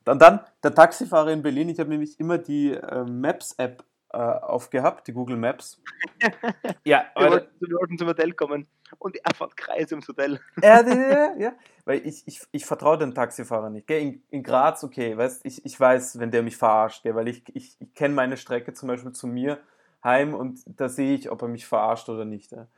Und 0.07 0.21
dann 0.21 0.41
der 0.63 0.75
Taxifahrer 0.75 1.33
in 1.33 1.43
Berlin, 1.43 1.69
ich 1.69 1.81
habe 1.81 1.89
nämlich 1.89 2.21
immer 2.21 2.39
die 2.39 2.73
äh, 2.73 3.05
Maps-App 3.05 3.85
äh, 4.13 4.19
aufgehabt, 4.19 5.09
die 5.09 5.13
Google 5.13 5.37
Maps. 5.37 5.81
ja, 6.85 7.07
wir 7.17 7.31
wollten, 7.31 7.49
wir 7.61 7.77
wollten 7.79 7.99
zum 7.99 8.09
Hotel 8.09 8.33
kommen 8.33 8.67
und 8.99 9.17
er 9.17 9.35
fährt 9.35 9.57
Kreise 9.57 9.95
ums 9.95 10.07
Hotel. 10.07 10.39
ja, 10.63 10.87
ja, 10.87 11.35
ja, 11.39 11.53
weil 11.85 12.07
ich, 12.07 12.23
ich, 12.27 12.43
ich 12.53 12.67
vertraue 12.67 12.99
dem 12.99 13.15
Taxifahrer 13.15 13.71
nicht. 13.71 13.87
Gell? 13.87 14.03
In, 14.03 14.23
in 14.31 14.43
Graz, 14.43 14.85
okay, 14.85 15.17
weißt, 15.17 15.45
ich, 15.47 15.65
ich 15.65 15.79
weiß, 15.81 16.19
wenn 16.21 16.31
der 16.31 16.43
mich 16.43 16.57
verarscht, 16.57 17.03
gell? 17.03 17.15
weil 17.15 17.29
ich, 17.29 17.43
ich, 17.55 17.77
ich 17.81 17.95
kenne 17.95 18.15
meine 18.15 18.37
Strecke 18.37 18.73
zum 18.73 18.89
Beispiel 18.89 19.13
zu 19.13 19.27
mir 19.27 19.59
heim 20.05 20.35
und 20.35 20.61
da 20.67 20.89
sehe 20.89 21.15
ich, 21.15 21.31
ob 21.31 21.43
er 21.43 21.49
mich 21.49 21.67
verarscht 21.67 22.09
oder 22.09 22.25
nicht. 22.25 22.53
Ja? 22.53 22.69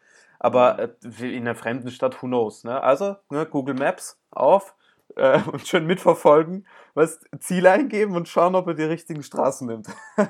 Aber 0.46 0.78
äh, 0.78 1.36
in 1.36 1.42
einer 1.42 1.54
fremden 1.54 1.90
Stadt, 1.90 2.22
who 2.22 2.26
knows. 2.26 2.64
Ne? 2.64 2.80
Also, 2.82 3.16
ne, 3.30 3.46
Google 3.46 3.74
Maps 3.74 4.20
auf 4.30 4.74
äh, 5.16 5.40
und 5.52 5.66
schön 5.66 5.86
mitverfolgen, 5.86 6.66
was 6.94 7.20
Ziele 7.40 7.70
eingeben 7.70 8.14
und 8.14 8.28
schauen, 8.28 8.54
ob 8.54 8.68
er 8.68 8.74
die 8.74 8.84
richtigen 8.84 9.22
Straßen 9.22 9.66
nimmt. 9.66 9.88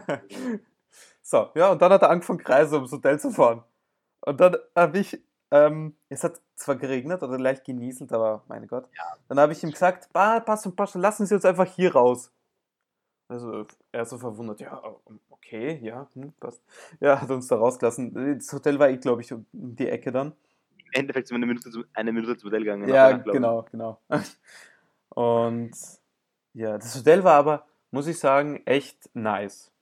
so, 1.22 1.50
ja, 1.55 1.70
und 1.70 1.83
dann 1.83 1.92
hat 1.92 2.02
er 2.02 2.11
angefangen, 2.11 2.38
Kreise 2.38 2.76
ums 2.76 2.92
Hotel 2.92 3.20
zu 3.20 3.31
fahren. 3.31 3.62
Und 4.20 4.40
dann 4.40 4.57
habe 4.74 4.98
ich 4.98 5.22
ähm, 5.50 5.96
es 6.09 6.24
hat 6.24 6.40
zwar 6.57 6.76
geregnet 6.76 7.22
oder 7.22 7.38
leicht 7.38 7.64
genieselt, 7.64 8.12
aber 8.12 8.42
meine 8.48 8.66
Gott. 8.66 8.88
Ja. 8.96 9.05
Dann 9.29 9.38
habe 9.38 9.52
ich 9.52 9.62
ihm 9.62 9.70
gesagt, 9.70 10.12
pass 10.12 10.66
und 10.66 10.74
pass, 10.76 10.94
lassen 10.94 11.26
Sie 11.26 11.35
uns 11.35 11.44
einfach 11.44 11.66
hier 11.66 11.92
raus. 11.92 12.33
Also 13.28 13.66
er 13.90 14.02
ist 14.02 14.10
so 14.10 14.18
verwundert, 14.18 14.60
ja, 14.60 14.80
okay, 15.30 15.80
ja, 15.82 16.08
hm, 16.14 16.32
passt. 16.38 16.62
Ja, 17.00 17.20
hat 17.20 17.30
uns 17.30 17.48
da 17.48 17.56
rausgelassen. 17.56 18.38
Das 18.38 18.52
Hotel 18.52 18.78
war 18.78 18.88
eh, 18.88 18.98
glaube 18.98 19.22
ich, 19.22 19.32
um 19.32 19.46
die 19.52 19.88
Ecke 19.88 20.12
dann. 20.12 20.32
Im 20.78 21.00
Endeffekt 21.00 21.26
sind 21.26 21.34
wir 21.34 21.38
eine 21.38 21.46
Minute, 21.46 21.70
zum, 21.70 21.84
eine 21.92 22.12
Minute 22.12 22.36
zum 22.36 22.48
Hotel 22.50 22.62
gegangen. 22.62 22.88
Ja, 22.88 23.12
genau, 23.12 23.64
genau. 23.70 24.00
Und 25.08 25.72
ja, 26.52 26.78
das 26.78 26.96
Hotel 26.96 27.24
war 27.24 27.34
aber, 27.34 27.66
muss 27.90 28.06
ich 28.06 28.18
sagen, 28.18 28.62
echt 28.64 29.10
nice. 29.14 29.72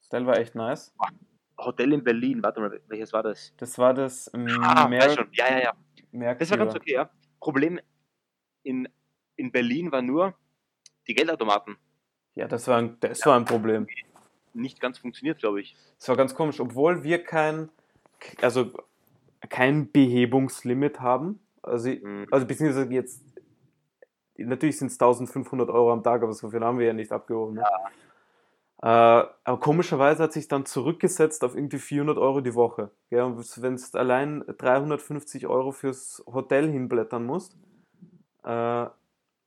Das 0.00 0.08
Hotel 0.08 0.26
war 0.26 0.38
echt 0.38 0.54
nice. 0.54 0.94
Hotel 1.58 1.94
in 1.94 2.04
Berlin, 2.04 2.42
warte 2.42 2.60
mal, 2.60 2.80
welches 2.86 3.14
war 3.14 3.22
das? 3.22 3.54
Das 3.56 3.78
war 3.78 3.94
das 3.94 4.30
ähm, 4.34 4.46
ah, 4.60 4.86
Mer 4.88 5.08
schon. 5.10 5.28
Ja, 5.32 5.50
ja, 5.50 5.62
ja. 5.62 5.72
Merk 6.12 6.38
das 6.38 6.50
war 6.50 6.58
ganz 6.58 6.74
okay, 6.74 6.92
ja. 6.92 7.10
Problem 7.40 7.80
in, 8.62 8.88
in 9.36 9.52
Berlin 9.52 9.90
war 9.90 10.02
nur 10.02 10.34
die 11.06 11.14
Geldautomaten. 11.14 11.76
Ja, 12.36 12.46
das 12.46 12.68
war 12.68 12.78
ein, 12.78 12.96
das 13.00 13.20
ja, 13.20 13.26
war 13.26 13.36
ein 13.36 13.46
Problem. 13.46 13.88
Nicht 14.52 14.80
ganz 14.80 14.98
funktioniert, 14.98 15.38
glaube 15.38 15.60
ich. 15.60 15.74
Das 15.98 16.08
war 16.08 16.16
ganz 16.16 16.34
komisch, 16.34 16.60
obwohl 16.60 17.02
wir 17.02 17.24
kein, 17.24 17.70
also 18.40 18.70
kein 19.48 19.90
Behebungslimit 19.90 21.00
haben. 21.00 21.40
Also, 21.62 21.88
mhm. 21.88 22.26
also 22.30 22.46
beziehungsweise 22.46 22.92
jetzt, 22.92 23.22
natürlich 24.36 24.78
sind 24.78 24.88
es 24.88 24.94
1500 24.94 25.70
Euro 25.70 25.92
am 25.92 26.02
Tag, 26.02 26.22
aber 26.22 26.32
so 26.34 26.50
viel 26.50 26.60
haben 26.60 26.78
wir 26.78 26.86
ja 26.86 26.92
nicht 26.92 27.10
abgehoben. 27.10 27.54
Ne? 27.54 27.62
Ja. 27.62 27.90
Äh, 28.82 29.28
aber 29.44 29.58
komischerweise 29.58 30.22
hat 30.22 30.34
sich 30.34 30.46
dann 30.46 30.66
zurückgesetzt 30.66 31.42
auf 31.42 31.54
irgendwie 31.54 31.78
400 31.78 32.18
Euro 32.18 32.42
die 32.42 32.54
Woche. 32.54 32.90
Und 33.10 33.62
wenn 33.62 33.76
du 33.76 33.98
allein 33.98 34.44
350 34.46 35.46
Euro 35.46 35.72
fürs 35.72 36.22
Hotel 36.26 36.70
hinblättern 36.70 37.24
musst, 37.24 37.56
äh, 38.44 38.86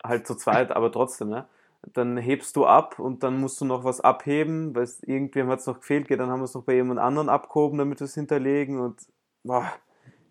halt 0.03 0.25
zu 0.25 0.35
zweit, 0.35 0.71
aber 0.71 0.91
trotzdem, 0.91 1.29
ne? 1.29 1.47
Dann 1.93 2.17
hebst 2.17 2.55
du 2.55 2.65
ab 2.65 2.99
und 2.99 3.23
dann 3.23 3.39
musst 3.39 3.61
du 3.61 3.65
noch 3.65 3.83
was 3.83 4.01
abheben, 4.01 4.75
weil 4.75 4.89
irgendwem 5.03 5.49
hat 5.49 5.59
es 5.59 5.65
noch 5.65 5.79
gefehlt, 5.79 6.07
gell? 6.07 6.17
dann 6.17 6.29
haben 6.29 6.41
wir 6.41 6.45
es 6.45 6.53
noch 6.53 6.63
bei 6.63 6.75
jemand 6.75 6.99
anderen 6.99 7.29
abgehoben, 7.29 7.77
damit 7.77 7.99
wir 7.99 8.05
es 8.05 8.15
hinterlegen 8.15 8.79
und 8.79 9.01
boah, 9.43 9.71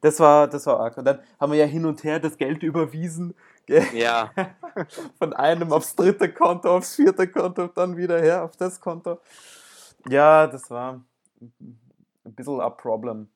das 0.00 0.20
war, 0.20 0.46
das 0.46 0.66
war 0.66 0.78
arg. 0.78 0.96
Und 0.98 1.04
dann 1.06 1.20
haben 1.40 1.52
wir 1.52 1.58
ja 1.58 1.66
hin 1.66 1.84
und 1.84 2.04
her 2.04 2.20
das 2.20 2.36
Geld 2.36 2.62
überwiesen 2.62 3.34
ja. 3.92 4.32
Von 5.18 5.32
einem 5.34 5.72
aufs 5.72 5.94
dritte 5.94 6.32
Konto, 6.32 6.76
aufs 6.76 6.96
vierte 6.96 7.28
Konto, 7.28 7.68
dann 7.68 7.96
wieder 7.96 8.20
her 8.20 8.44
auf 8.44 8.56
das 8.56 8.80
Konto. 8.80 9.20
Ja, 10.08 10.46
das 10.46 10.70
war 10.70 11.04
ein 11.40 12.34
bisschen 12.34 12.60
ein 12.60 12.76
Problem. 12.76 13.28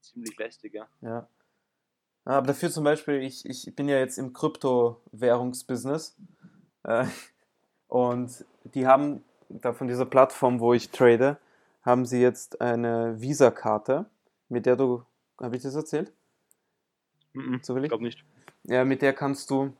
Ziemlich 0.00 0.36
lästig, 0.38 0.74
ja. 0.74 0.86
Ja. 1.00 1.28
Aber 2.24 2.46
dafür 2.48 2.70
zum 2.70 2.84
Beispiel, 2.84 3.22
ich, 3.22 3.44
ich 3.46 3.74
bin 3.76 3.88
ja 3.88 3.98
jetzt 3.98 4.18
im 4.18 4.32
Kryptowährungsbusiness 4.32 6.16
äh, 6.84 7.06
und 7.88 8.44
die 8.64 8.86
haben 8.86 9.24
da 9.48 9.72
von 9.72 9.88
dieser 9.88 10.06
Plattform, 10.06 10.60
wo 10.60 10.72
ich 10.74 10.90
trade, 10.90 11.38
haben 11.82 12.04
sie 12.04 12.20
jetzt 12.20 12.60
eine 12.60 13.20
Visa-Karte, 13.20 14.06
mit 14.48 14.66
der 14.66 14.76
du, 14.76 15.04
habe 15.40 15.56
ich 15.56 15.62
das 15.62 15.74
erzählt? 15.74 16.12
Mm 17.32 17.54
-mm, 17.54 17.82
ich 17.82 17.88
glaube 17.88 18.02
nicht. 18.02 18.24
Ja, 18.64 18.84
mit 18.84 19.02
der 19.02 19.12
kannst 19.12 19.50
du, 19.50 19.72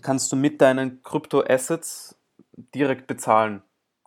kannst 0.00 0.32
du 0.32 0.36
mit 0.36 0.60
deinen 0.60 1.02
Krypto-Assets 1.02 2.16
direkt 2.74 3.06
bezahlen. 3.06 3.62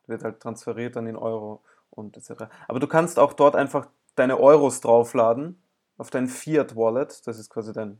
Wird 0.07 0.23
halt 0.23 0.39
transferiert 0.39 0.95
dann 0.95 1.07
in 1.07 1.15
Euro 1.15 1.61
und 1.91 2.17
etc. 2.17 2.45
Aber 2.67 2.79
du 2.79 2.87
kannst 2.87 3.19
auch 3.19 3.33
dort 3.33 3.55
einfach 3.55 3.87
deine 4.15 4.39
Euros 4.39 4.81
draufladen 4.81 5.61
auf 5.97 6.09
dein 6.09 6.27
Fiat-Wallet, 6.27 7.25
das 7.27 7.39
ist 7.39 7.49
quasi 7.49 7.73
dein 7.73 7.99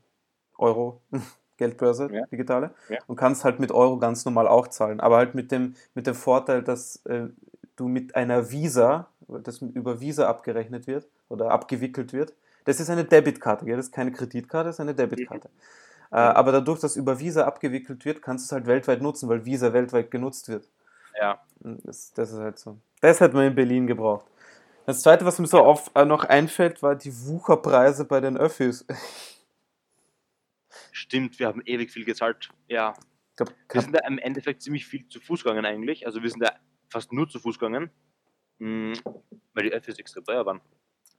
Euro. 0.57 1.01
Geldbörse, 1.57 2.09
ja. 2.11 2.25
digitale, 2.27 2.71
ja. 2.89 2.97
und 3.07 3.15
kannst 3.15 3.43
halt 3.43 3.59
mit 3.59 3.71
Euro 3.71 3.97
ganz 3.97 4.25
normal 4.25 4.47
auch 4.47 4.67
zahlen, 4.67 4.99
aber 4.99 5.17
halt 5.17 5.35
mit 5.35 5.51
dem, 5.51 5.75
mit 5.93 6.07
dem 6.07 6.15
Vorteil, 6.15 6.61
dass 6.63 6.97
äh, 7.05 7.27
du 7.75 7.87
mit 7.87 8.15
einer 8.15 8.51
Visa, 8.51 9.07
das 9.27 9.61
über 9.61 9.99
Visa 9.99 10.27
abgerechnet 10.27 10.87
wird 10.87 11.07
oder 11.29 11.51
abgewickelt 11.51 12.13
wird. 12.13 12.33
Das 12.65 12.79
ist 12.79 12.89
eine 12.89 13.05
Debitkarte, 13.05 13.65
gell? 13.65 13.77
das 13.77 13.87
ist 13.87 13.91
keine 13.93 14.11
Kreditkarte, 14.11 14.69
das 14.69 14.75
ist 14.77 14.79
eine 14.79 14.95
Debitkarte. 14.95 15.49
Äh, 16.11 16.17
aber 16.17 16.51
dadurch, 16.51 16.79
dass 16.79 16.95
über 16.95 17.19
Visa 17.19 17.45
abgewickelt 17.45 18.05
wird, 18.05 18.21
kannst 18.21 18.45
du 18.45 18.47
es 18.47 18.51
halt 18.53 18.67
weltweit 18.67 19.01
nutzen, 19.01 19.29
weil 19.29 19.45
Visa 19.45 19.73
weltweit 19.73 20.11
genutzt 20.11 20.49
wird. 20.49 20.67
Ja. 21.19 21.39
Das, 21.59 22.13
das 22.13 22.31
ist 22.31 22.39
halt 22.39 22.59
so. 22.59 22.77
Das 23.01 23.21
hat 23.21 23.33
man 23.33 23.47
in 23.47 23.55
Berlin 23.55 23.87
gebraucht. 23.87 24.25
Das 24.85 25.01
zweite, 25.01 25.25
was 25.25 25.39
mir 25.39 25.47
so 25.47 25.59
auf, 25.59 25.89
äh, 25.95 26.05
noch 26.05 26.23
einfällt, 26.23 26.83
war 26.83 26.95
die 26.95 27.11
Wucherpreise 27.27 28.05
bei 28.05 28.19
den 28.19 28.37
Öffis. 28.37 28.85
Stimmt, 30.99 31.39
wir 31.39 31.47
haben 31.47 31.61
ewig 31.65 31.91
viel 31.91 32.05
gezahlt. 32.05 32.49
Ja. 32.69 32.93
Glaub, 33.35 33.53
Wir 33.69 33.81
sind 33.81 33.93
da 33.93 33.99
im 34.07 34.17
Endeffekt 34.17 34.61
ziemlich 34.61 34.85
viel 34.85 35.05
zu 35.09 35.19
Fuß 35.19 35.43
gegangen 35.43 35.65
eigentlich. 35.65 36.05
Also 36.05 36.23
wir 36.23 36.29
sind 36.29 36.41
da 36.41 36.55
fast 36.89 37.11
nur 37.11 37.27
zu 37.27 37.37
Fuß 37.37 37.59
gegangen. 37.59 37.91
Mm, 38.59 38.93
Weil 39.53 39.63
die 39.65 39.73
Öffis 39.73 39.99
extrem 39.99 40.23
teuer 40.23 40.45
waren. 40.45 40.61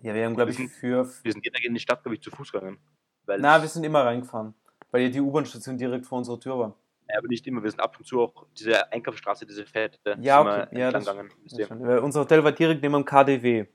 ja, 0.01 0.15
wir 0.15 0.25
haben, 0.25 0.35
glaube 0.35 0.51
ich, 0.53 0.57
für. 0.57 1.07
Wir 1.23 1.33
sind 1.33 1.45
jeder 1.45 1.63
in 1.63 1.75
die 1.75 1.81
Stadt, 1.81 2.03
glaube 2.03 2.15
ich, 2.15 2.23
zu 2.23 2.31
Fuß 2.31 2.51
gegangen. 2.53 2.79
Weil, 3.27 3.39
Na, 3.41 3.61
wir 3.61 3.69
sind 3.69 3.85
immer 3.85 4.03
reingefahren, 4.03 4.55
weil 4.91 5.03
ja 5.03 5.09
die 5.11 5.21
U-Bahn-Station 5.21 5.77
direkt 5.77 6.07
vor 6.07 6.17
unserer 6.19 6.41
Tür 6.41 6.59
war. 6.59 6.75
Ja, 7.11 7.19
aber 7.19 7.29
nicht 7.29 7.47
immer. 7.47 7.63
Wir 7.63 7.71
sind 7.71 7.81
ab 7.81 7.99
und 7.99 8.07
zu 8.07 8.23
auch 8.23 8.47
diese 8.59 8.91
Einkaufsstraße, 8.91 9.45
diese 9.45 9.67
fette, 9.67 10.17
Ja, 10.23 10.41
okay. 10.41 10.79
Ja, 10.81 10.91
das- 10.91 11.05
gegangen. 11.05 11.31
wisst 11.43 11.59
Ja, 11.59 11.69
unser 12.01 12.21
Hotel 12.21 12.43
war 12.43 12.53
direkt 12.53 12.81
neben 12.83 12.95
dem 12.95 13.05
KDW, 13.05 13.67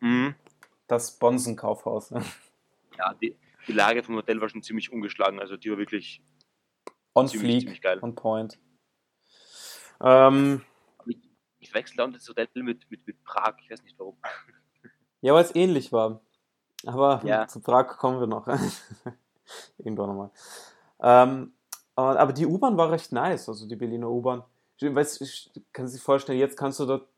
Mhm. 0.00 0.34
das 0.86 1.18
Bonsen-Kaufhaus. 1.18 2.10
Ja, 2.98 3.12
die, 3.14 3.36
die 3.66 3.72
Lage 3.72 4.02
vom 4.02 4.16
Hotel 4.16 4.40
war 4.40 4.48
schon 4.48 4.62
ziemlich 4.62 4.92
ungeschlagen. 4.92 5.40
Also 5.40 5.56
die 5.56 5.70
war 5.70 5.78
wirklich 5.78 6.22
On 7.14 7.28
ziemlich, 7.28 7.48
Fleek, 7.50 7.60
ziemlich 7.62 7.82
geil. 7.82 7.98
on 8.02 8.14
Point. 8.14 8.58
Ähm, 10.00 10.62
Ich 11.60 11.72
wechsle 11.72 11.96
dauernd 11.96 12.14
das 12.16 12.28
Hotel 12.28 12.48
mit, 12.56 12.90
mit, 12.90 13.06
mit 13.06 13.22
Prag. 13.24 13.54
Ich 13.62 13.70
weiß 13.70 13.82
nicht 13.82 13.98
warum. 13.98 14.16
ja, 15.22 15.32
weil 15.34 15.44
es 15.44 15.54
ähnlich 15.54 15.92
war. 15.92 16.20
Aber 16.84 17.22
Ja. 17.24 17.46
zu 17.48 17.60
Prag 17.60 17.96
kommen 17.96 18.20
wir 18.20 18.26
noch. 18.26 18.46
Irgendwann 19.78 20.08
nochmal. 20.08 20.30
Ähm, 21.00 21.54
aber 21.96 22.32
die 22.32 22.46
U-Bahn 22.46 22.76
war 22.76 22.90
recht 22.90 23.12
nice, 23.12 23.48
also 23.48 23.66
die 23.68 23.76
Berliner 23.76 24.10
U-Bahn. 24.10 24.42
Weißt, 24.80 25.22
ich 25.22 25.50
kann 25.72 25.86
sich 25.88 26.02
vorstellen, 26.02 26.38
jetzt 26.38 26.56
kannst 26.58 26.80
du 26.80 26.86
dort 26.86 27.08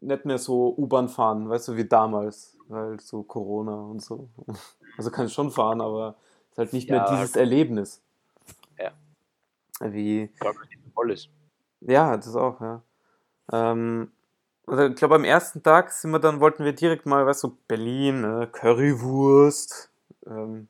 nicht 0.00 0.24
mehr 0.26 0.38
so 0.38 0.74
U-Bahn 0.76 1.08
fahren, 1.08 1.48
weißt 1.48 1.68
du, 1.68 1.76
wie 1.76 1.86
damals, 1.88 2.53
weil 2.68 2.98
so 3.00 3.22
Corona 3.22 3.74
und 3.74 4.02
so. 4.02 4.28
Also 4.96 5.10
kannst 5.10 5.34
schon 5.34 5.50
fahren, 5.50 5.80
aber 5.80 6.14
es 6.46 6.52
ist 6.52 6.58
halt 6.58 6.72
nicht 6.72 6.88
mehr 6.88 6.98
Ja. 6.98 7.10
dieses 7.10 7.34
Erlebnis. 7.34 8.00
Ja. 8.78 8.92
Wie, 9.80 10.30
so 10.40 10.50
voll 10.94 11.10
ist. 11.10 11.28
ja, 11.80 12.16
das 12.16 12.36
auch, 12.36 12.60
ja. 12.60 12.80
Ähm, 13.52 14.12
also 14.68 14.84
ich 14.84 14.94
glaube, 14.94 15.16
am 15.16 15.24
ersten 15.24 15.64
Tag 15.64 15.90
sind 15.90 16.12
wir 16.12 16.20
dann, 16.20 16.38
wollten 16.38 16.64
wir 16.64 16.72
direkt 16.72 17.06
mal, 17.06 17.26
weißt 17.26 17.42
du, 17.42 17.56
Berlin, 17.66 18.20
ne, 18.20 18.48
Currywurst, 18.52 19.90
ähm, 20.28 20.68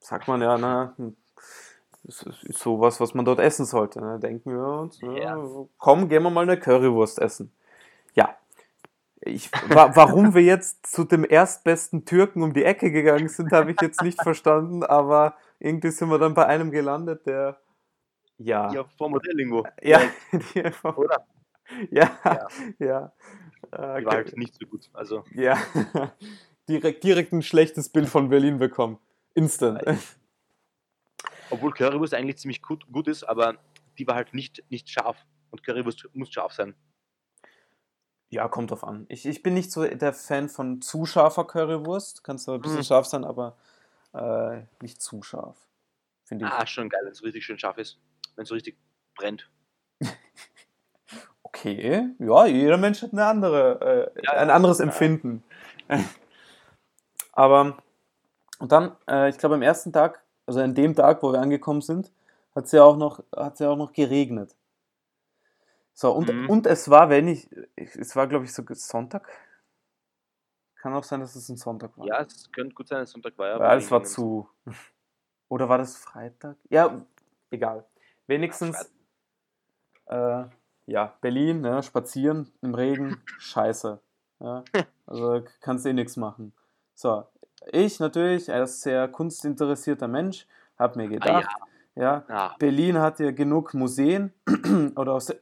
sagt 0.00 0.26
man 0.26 0.40
ja, 0.40 0.56
ne, 0.56 0.94
ist, 2.04 2.22
ist 2.22 2.58
sowas, 2.60 2.98
was 3.00 3.12
man 3.12 3.24
dort 3.26 3.40
essen 3.40 3.66
sollte. 3.66 4.00
Ne? 4.00 4.18
Denken 4.18 4.52
wir 4.52 4.66
uns, 4.66 5.00
ja. 5.02 5.12
Ja. 5.12 5.48
komm, 5.78 6.08
gehen 6.08 6.22
wir 6.22 6.30
mal 6.30 6.42
eine 6.42 6.58
Currywurst 6.58 7.18
essen. 7.18 7.52
Ich, 9.26 9.50
wa 9.68 9.90
warum 9.94 10.34
wir 10.34 10.42
jetzt 10.42 10.86
zu 10.86 11.04
dem 11.04 11.24
erstbesten 11.24 12.04
Türken 12.04 12.42
um 12.42 12.52
die 12.52 12.64
Ecke 12.64 12.90
gegangen 12.90 13.28
sind, 13.28 13.52
habe 13.52 13.70
ich 13.70 13.80
jetzt 13.80 14.02
nicht 14.02 14.20
verstanden, 14.22 14.82
aber 14.82 15.36
irgendwie 15.58 15.90
sind 15.90 16.10
wir 16.10 16.18
dann 16.18 16.34
bei 16.34 16.46
einem 16.46 16.70
gelandet, 16.70 17.26
der, 17.26 17.58
ja, 18.36 18.68
dem 18.68 18.84
Hotel 19.14 19.38
irgendwo. 19.40 19.64
ja, 19.82 20.00
die 20.54 20.62
einfach, 20.62 20.96
Oder? 20.96 21.26
ja, 21.90 22.18
Ja. 22.24 22.48
ja. 22.78 23.12
Äh, 23.72 24.00
Die 24.00 24.06
war 24.06 24.14
halt 24.14 24.36
nicht 24.36 24.54
so 24.60 24.66
gut. 24.66 24.90
Also, 24.92 25.24
ja, 25.32 25.58
direkt, 26.68 27.02
direkt 27.02 27.32
ein 27.32 27.42
schlechtes 27.42 27.88
Bild 27.88 28.08
von 28.08 28.28
Berlin 28.28 28.58
bekommen. 28.58 28.98
Instant. 29.34 29.82
obwohl 31.50 31.72
Currywurst 31.72 32.12
eigentlich 32.14 32.38
ziemlich 32.38 32.60
gut, 32.60 32.86
gut 32.92 33.08
ist, 33.08 33.24
aber 33.24 33.56
die 33.98 34.06
war 34.06 34.16
halt 34.16 34.34
nicht, 34.34 34.62
nicht 34.68 34.90
scharf. 34.90 35.16
Und 35.50 35.62
Currywurst 35.62 36.08
muss 36.12 36.30
scharf 36.30 36.52
sein. 36.52 36.74
Ja, 38.30 38.48
kommt 38.48 38.70
drauf 38.70 38.84
an. 38.84 39.06
Ich, 39.08 39.26
ich 39.26 39.42
bin 39.42 39.54
nicht 39.54 39.70
so 39.70 39.84
der 39.86 40.12
Fan 40.12 40.48
von 40.48 40.82
zu 40.82 41.06
scharfer 41.06 41.44
Currywurst. 41.44 42.24
Kann 42.24 42.38
zwar 42.38 42.56
ein 42.56 42.62
bisschen 42.62 42.78
Mhm. 42.78 42.84
scharf 42.84 43.06
sein, 43.06 43.24
aber 43.24 43.56
äh, 44.12 44.62
nicht 44.80 45.00
zu 45.00 45.22
scharf. 45.22 45.56
Finde 46.24 46.46
ich. 46.46 46.50
Ah, 46.52 46.66
schon 46.66 46.88
geil, 46.88 47.02
wenn 47.04 47.12
es 47.12 47.22
richtig 47.22 47.44
schön 47.44 47.58
scharf 47.58 47.78
ist. 47.78 47.98
Wenn 48.34 48.42
es 48.44 48.48
so 48.48 48.54
richtig 48.54 48.76
brennt. 49.16 49.48
Okay, 51.46 52.10
ja, 52.18 52.46
jeder 52.46 52.76
Mensch 52.76 53.00
hat 53.02 53.12
eine 53.12 53.26
andere, 53.26 54.10
äh, 54.16 54.22
Ja, 54.24 54.32
ein 54.32 54.50
anderes 54.50 54.78
Ja. 54.78 54.86
Empfinden. 54.86 55.44
Aber, 57.32 57.76
und 58.58 58.72
dann, 58.72 58.96
äh, 59.08 59.28
ich 59.30 59.38
glaube, 59.38 59.54
am 59.54 59.62
ersten 59.62 59.92
Tag, 59.92 60.22
also 60.46 60.60
an 60.60 60.74
dem 60.74 60.96
Tag, 60.96 61.22
wo 61.22 61.32
wir 61.32 61.40
angekommen 61.40 61.80
sind, 61.80 62.10
hat 62.56 62.64
es 62.64 62.72
ja 62.72 62.82
auch 62.82 62.96
noch, 62.96 63.22
hat's 63.34 63.60
ja 63.60 63.70
auch 63.70 63.76
noch 63.76 63.92
geregnet. 63.92 64.54
So, 65.94 66.12
und, 66.12 66.28
Mhm. 66.28 66.50
und 66.50 66.66
es 66.66 66.90
war, 66.90 67.08
wenn 67.08 67.28
ich, 67.28 67.48
es 67.76 68.16
war, 68.16 68.26
glaube 68.26 68.44
ich, 68.44 68.52
sogar 68.52 68.74
Sonntag. 68.76 69.28
Kann 70.74 70.92
auch 70.92 71.04
sein, 71.04 71.20
dass 71.20 71.36
es 71.36 71.48
ein 71.48 71.56
Sonntag 71.56 71.96
war. 71.96 72.06
Ja, 72.06 72.20
es 72.20 72.50
könnte 72.52 72.74
gut 72.74 72.88
sein, 72.88 72.98
dass 73.00 73.12
Sonntag 73.12 73.38
war. 73.38 73.48
Ja, 73.48 73.58
Weil 73.58 73.68
alles 73.70 73.90
war 73.90 74.02
zu. 74.02 74.48
Oder 75.48 75.68
war 75.68 75.78
das 75.78 75.96
Freitag? 75.96 76.56
Ja, 76.68 77.06
egal. 77.50 77.86
Wenigstens, 78.26 78.90
äh, 80.06 80.44
ja, 80.86 81.16
Berlin, 81.20 81.60
ne, 81.60 81.82
spazieren 81.82 82.52
im 82.60 82.74
Regen, 82.74 83.22
scheiße. 83.38 84.00
Ja, 84.40 84.64
also 85.06 85.44
kannst 85.60 85.86
eh 85.86 85.92
nichts 85.92 86.16
machen. 86.16 86.52
So, 86.94 87.24
ich 87.72 88.00
natürlich, 88.00 88.52
als 88.52 88.82
sehr 88.82 89.08
kunstinteressierter 89.08 90.08
Mensch, 90.08 90.46
habe 90.76 90.98
mir 90.98 91.08
gedacht, 91.08 91.48
ja, 91.94 92.24
Ah, 92.28 92.56
Berlin 92.58 92.98
hat 92.98 93.20
ja 93.20 93.30
genug 93.30 93.74
Museen 93.74 94.32
oder 94.96 95.12
aus 95.12 95.26
der, 95.26 95.36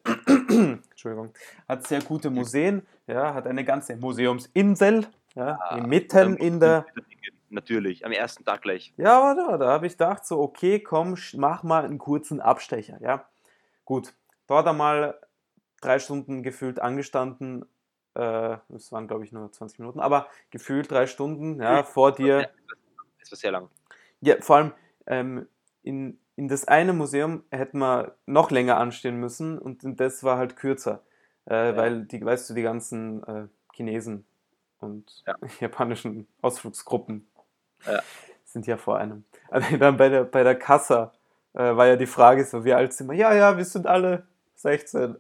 Entschuldigung, 0.91 1.33
hat 1.69 1.87
sehr 1.87 2.03
gute 2.03 2.31
Museen, 2.31 2.87
ja, 3.07 3.35
hat 3.35 3.47
eine 3.47 3.65
ganze 3.65 3.97
Museumsinsel, 3.97 5.07
ja, 5.35 5.59
Ah, 5.61 5.81
mitten 5.87 6.37
in 6.37 6.61
der. 6.61 6.87
Natürlich, 7.49 8.07
am 8.07 8.13
ersten 8.13 8.47
Tag 8.47 8.63
gleich. 8.63 8.95
ja, 8.97 9.21
aber 9.21 9.35
da, 9.35 9.59
da 9.59 9.67
habe 9.73 9.87
ich 9.87 9.93
gedacht, 9.93 10.25
so, 10.25 10.41
okay, 10.41 10.81
komm, 10.81 11.19
mach 11.35 11.63
mal 11.63 11.85
einen 11.85 11.99
kurzen 11.99 12.41
Abstecher, 12.41 12.99
ja. 13.03 13.29
Gut, 13.85 14.15
dort 14.47 14.67
einmal 14.67 15.21
drei 15.83 15.99
Stunden 15.99 16.43
gefühlt 16.43 16.81
angestanden, 16.81 17.67
äh, 18.15 18.57
es 18.75 18.91
waren, 18.91 19.07
glaube 19.07 19.25
ich, 19.25 19.33
nur 19.33 19.53
20 19.53 19.81
Minuten, 19.81 20.01
aber 20.01 20.29
gefühlt 20.51 20.91
drei 20.91 21.07
Stunden, 21.07 21.61
ja, 21.61 21.83
vor 21.83 22.13
dir. 22.13 22.51
Es 23.21 23.31
war 23.31 23.37
sehr 23.37 23.51
lang. 23.53 23.69
Ja, 24.21 24.37
vor 24.41 24.57
allem 24.57 24.73
ähm, 25.07 25.49
in, 25.83 26.19
in 26.37 26.49
das 26.49 26.67
eine 26.67 26.93
Museum 26.93 27.45
hätten 27.51 27.79
wir 27.79 28.17
noch 28.27 28.51
länger 28.51 28.77
anstehen 28.79 29.17
müssen 29.21 29.59
und 29.59 29.83
das 30.01 30.23
war 30.25 30.39
halt 30.39 30.57
kürzer, 30.57 31.03
äh, 31.47 31.77
weil, 31.77 32.05
die, 32.05 32.25
weißt 32.25 32.51
du, 32.51 32.55
die 32.55 32.63
ganzen 32.63 33.23
äh, 33.25 33.47
Chinesen 33.75 34.25
und 34.81 35.23
Ja. 35.27 35.35
japanischen 35.61 36.27
Ausflugsgruppen 36.41 37.27
Ja. 37.87 38.03
sind 38.45 38.67
ja 38.67 38.77
vor 38.77 38.99
einem. 38.99 39.25
Also 39.51 39.77
dann 39.79 39.97
bei 39.97 40.09
der, 40.09 40.25
bei 40.25 40.43
der 40.43 40.55
Kassa 40.59 41.13
äh, 41.55 41.77
war 41.77 41.87
ja 41.87 41.97
die 41.97 42.07
Frage 42.07 42.45
so, 42.45 42.65
wie 42.65 42.73
alt 42.73 42.93
sind 42.95 43.11
wir? 43.11 43.17
Ja, 43.17 43.35
ja, 43.35 43.57
wir 43.57 43.65
sind 43.65 43.87
alle 43.87 44.27
16. 44.57 45.17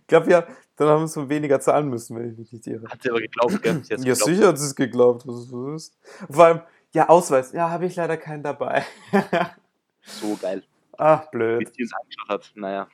ich 0.00 0.06
glaube 0.06 0.30
ja, 0.30 0.46
dann 0.76 0.88
haben 0.88 1.02
wir 1.02 1.08
so 1.08 1.28
weniger 1.28 1.60
zahlen 1.60 1.88
müssen, 1.88 2.16
wenn 2.16 2.32
ich 2.32 2.38
mich 2.38 2.52
nicht 2.52 2.66
irre. 2.66 2.88
Hat 2.88 3.02
sie 3.02 3.10
aber 3.10 3.20
geglaubt, 3.20 3.62
gell? 3.62 3.82
Sie 3.84 3.90
Ja, 3.94 3.96
geglaubt. 3.96 4.18
sicher 4.24 4.48
hat 4.48 4.58
sie 4.58 4.66
es 4.66 4.74
geglaubt. 4.74 5.26
Was, 5.26 5.50
was 5.52 5.82
ist? 5.82 5.98
Vor 6.30 6.44
allem, 6.44 6.60
ja, 6.94 7.08
Ausweis. 7.08 7.52
Ja, 7.52 7.70
habe 7.70 7.86
ich 7.86 7.96
leider 7.96 8.16
keinen 8.16 8.42
dabei. 8.42 8.84
So 10.04 10.36
geil. 10.36 10.64
Ach, 10.98 11.26
Wie 11.26 11.36
blöd. 11.38 11.72
uns 11.80 11.92
angeschaut 11.94 12.28
hat. 12.28 12.52
Naja. 12.56 12.88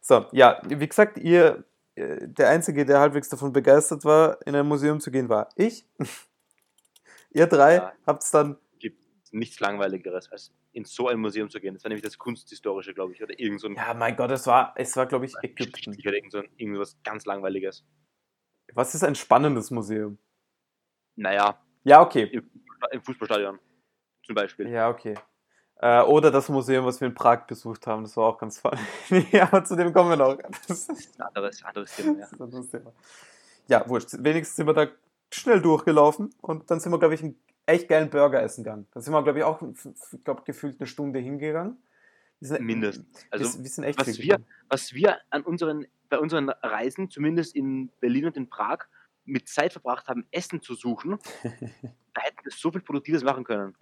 So, 0.00 0.24
ja, 0.32 0.58
wie 0.66 0.88
gesagt, 0.88 1.18
ihr, 1.18 1.64
äh, 1.96 2.26
der 2.26 2.48
Einzige, 2.48 2.86
der 2.86 2.98
halbwegs 3.00 3.28
davon 3.28 3.52
begeistert 3.52 4.06
war, 4.06 4.38
in 4.46 4.56
ein 4.56 4.66
Museum 4.66 5.00
zu 5.00 5.10
gehen, 5.10 5.28
war 5.28 5.50
ich. 5.56 5.84
ihr 7.30 7.46
drei 7.46 7.74
Ja. 7.76 7.92
habt 8.06 8.22
es 8.22 8.30
dann, 8.30 8.56
Gibt 8.78 9.04
nichts 9.32 9.60
Langweiligeres, 9.60 10.32
als 10.32 10.52
in 10.72 10.84
so 10.86 11.08
ein 11.08 11.20
Museum 11.20 11.50
zu 11.50 11.60
gehen. 11.60 11.74
Das 11.74 11.84
war 11.84 11.90
nämlich 11.90 12.04
das 12.04 12.16
Kunsthistorische, 12.16 12.94
glaube 12.94 13.12
ich. 13.12 13.22
Oder 13.22 13.38
irgend 13.38 13.60
so 13.60 13.66
ein 13.68 13.74
ja, 13.74 13.92
mein 13.92 14.16
Gott, 14.16 14.30
es 14.30 14.46
war, 14.46 14.72
es 14.76 14.96
war, 14.96 15.04
glaube 15.06 15.26
ich, 15.26 15.34
Ägypten. 15.42 15.72
Geschichtlich 15.72 16.06
oder 16.06 16.16
irgend 16.16 16.32
so 16.32 16.38
ein, 16.38 16.48
irgendwas 16.56 16.96
ganz 17.04 17.26
Langweiliges. 17.26 17.84
Was 18.72 18.94
ist 18.94 19.04
ein 19.04 19.14
spannendes 19.14 19.70
Museum? 19.70 20.16
Naja, 21.16 21.60
Ja, 21.84 22.00
okay. 22.00 22.40
Im, 22.90 23.02
Fußballstadion 23.02 23.58
zum 24.24 24.34
Beispiel. 24.34 24.68
Ja, 24.68 24.88
okay. 24.88 25.14
Äh, 25.76 26.02
oder 26.02 26.30
das 26.30 26.48
Museum, 26.48 26.84
was 26.84 27.00
wir 27.00 27.08
in 27.08 27.14
Prag 27.14 27.46
besucht 27.46 27.86
haben, 27.86 28.02
das 28.02 28.16
war 28.16 28.24
auch 28.26 28.38
ganz 28.38 28.58
funny. 28.58 28.80
ja, 29.32 29.44
aber 29.44 29.64
zu 29.64 29.76
dem 29.76 29.92
kommen 29.92 30.10
wir 30.10 30.16
noch. 30.16 30.36
Das 30.68 30.88
ist 30.88 31.18
Ein 31.18 31.26
anderes, 31.28 31.62
anderes 31.64 31.96
Thema, 31.96 32.18
ja. 32.18 32.26
Ein 32.32 32.40
anderes 32.42 32.70
Thema. 32.70 32.92
Ja, 33.66 33.88
wurscht. 33.88 34.08
Wenigstens 34.18 34.56
sind 34.56 34.66
wir 34.66 34.74
da 34.74 34.86
schnell 35.32 35.60
durchgelaufen 35.62 36.34
und 36.40 36.70
dann 36.70 36.80
sind 36.80 36.92
wir, 36.92 36.98
glaube 36.98 37.14
ich, 37.14 37.22
einen 37.22 37.40
echt 37.66 37.88
geilen 37.88 38.10
Burger 38.10 38.42
essen 38.42 38.64
gegangen. 38.64 38.86
Da 38.92 39.00
sind 39.00 39.12
wir, 39.12 39.22
glaube 39.22 39.38
ich, 39.38 39.44
auch, 39.44 39.62
ich 39.62 40.24
glaube, 40.24 40.42
gefühlt 40.44 40.80
eine 40.80 40.86
Stunde 40.86 41.18
hingegangen. 41.20 41.78
Sind, 42.40 42.62
Mindestens. 42.62 43.06
Also, 43.30 43.58
wir, 43.58 43.64
wir 43.64 43.70
sind 43.70 43.84
echt 43.84 43.98
was 44.00 44.06
wir- 44.06 44.14
gegangen. 44.22 44.46
was 44.68 44.92
wir 44.94 45.18
an 45.30 45.42
unseren, 45.42 45.86
bei 46.08 46.18
unseren 46.18 46.48
Reisen, 46.48 47.10
zumindest 47.10 47.54
in 47.54 47.90
Berlin 48.00 48.26
und 48.26 48.36
in 48.36 48.48
Prag, 48.48 48.86
mit 49.24 49.48
Zeit 49.48 49.72
verbracht 49.72 50.08
haben, 50.08 50.26
Essen 50.30 50.60
zu 50.62 50.74
suchen, 50.74 51.18
da 51.42 52.22
hätten 52.22 52.44
wir 52.44 52.50
so 52.52 52.70
viel 52.72 52.80
Produktives 52.80 53.22
machen 53.22 53.44
können. 53.44 53.76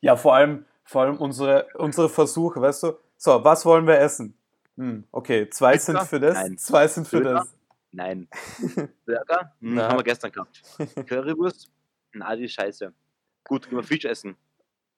Ja, 0.00 0.16
vor 0.16 0.34
allem, 0.34 0.64
vor 0.84 1.02
allem 1.02 1.16
unsere, 1.16 1.66
unsere 1.74 2.08
Versuche, 2.08 2.60
weißt 2.60 2.82
du? 2.84 2.92
So, 3.16 3.42
was 3.44 3.64
wollen 3.64 3.86
wir 3.86 3.98
essen? 3.98 4.36
Hm, 4.76 5.04
okay, 5.10 5.48
zwei 5.50 5.72
Pizza? 5.72 5.92
sind 5.98 6.02
für 6.08 6.20
das, 6.20 6.34
Nein. 6.34 6.58
zwei 6.58 6.86
sind 6.88 7.08
für 7.08 7.22
Döner? 7.22 7.34
das. 7.40 7.54
Nein. 7.92 8.28
Burger? 9.06 9.54
Hm, 9.60 9.80
haben 9.80 9.98
wir 9.98 10.04
gestern 10.04 10.30
gehabt. 10.32 10.62
Currywurst? 11.06 11.70
Na, 12.12 12.36
die 12.36 12.48
scheiße. 12.48 12.92
Gut, 13.44 13.68
gehen 13.68 13.78
wir 13.78 13.82
Fisch 13.84 14.04
essen. 14.04 14.36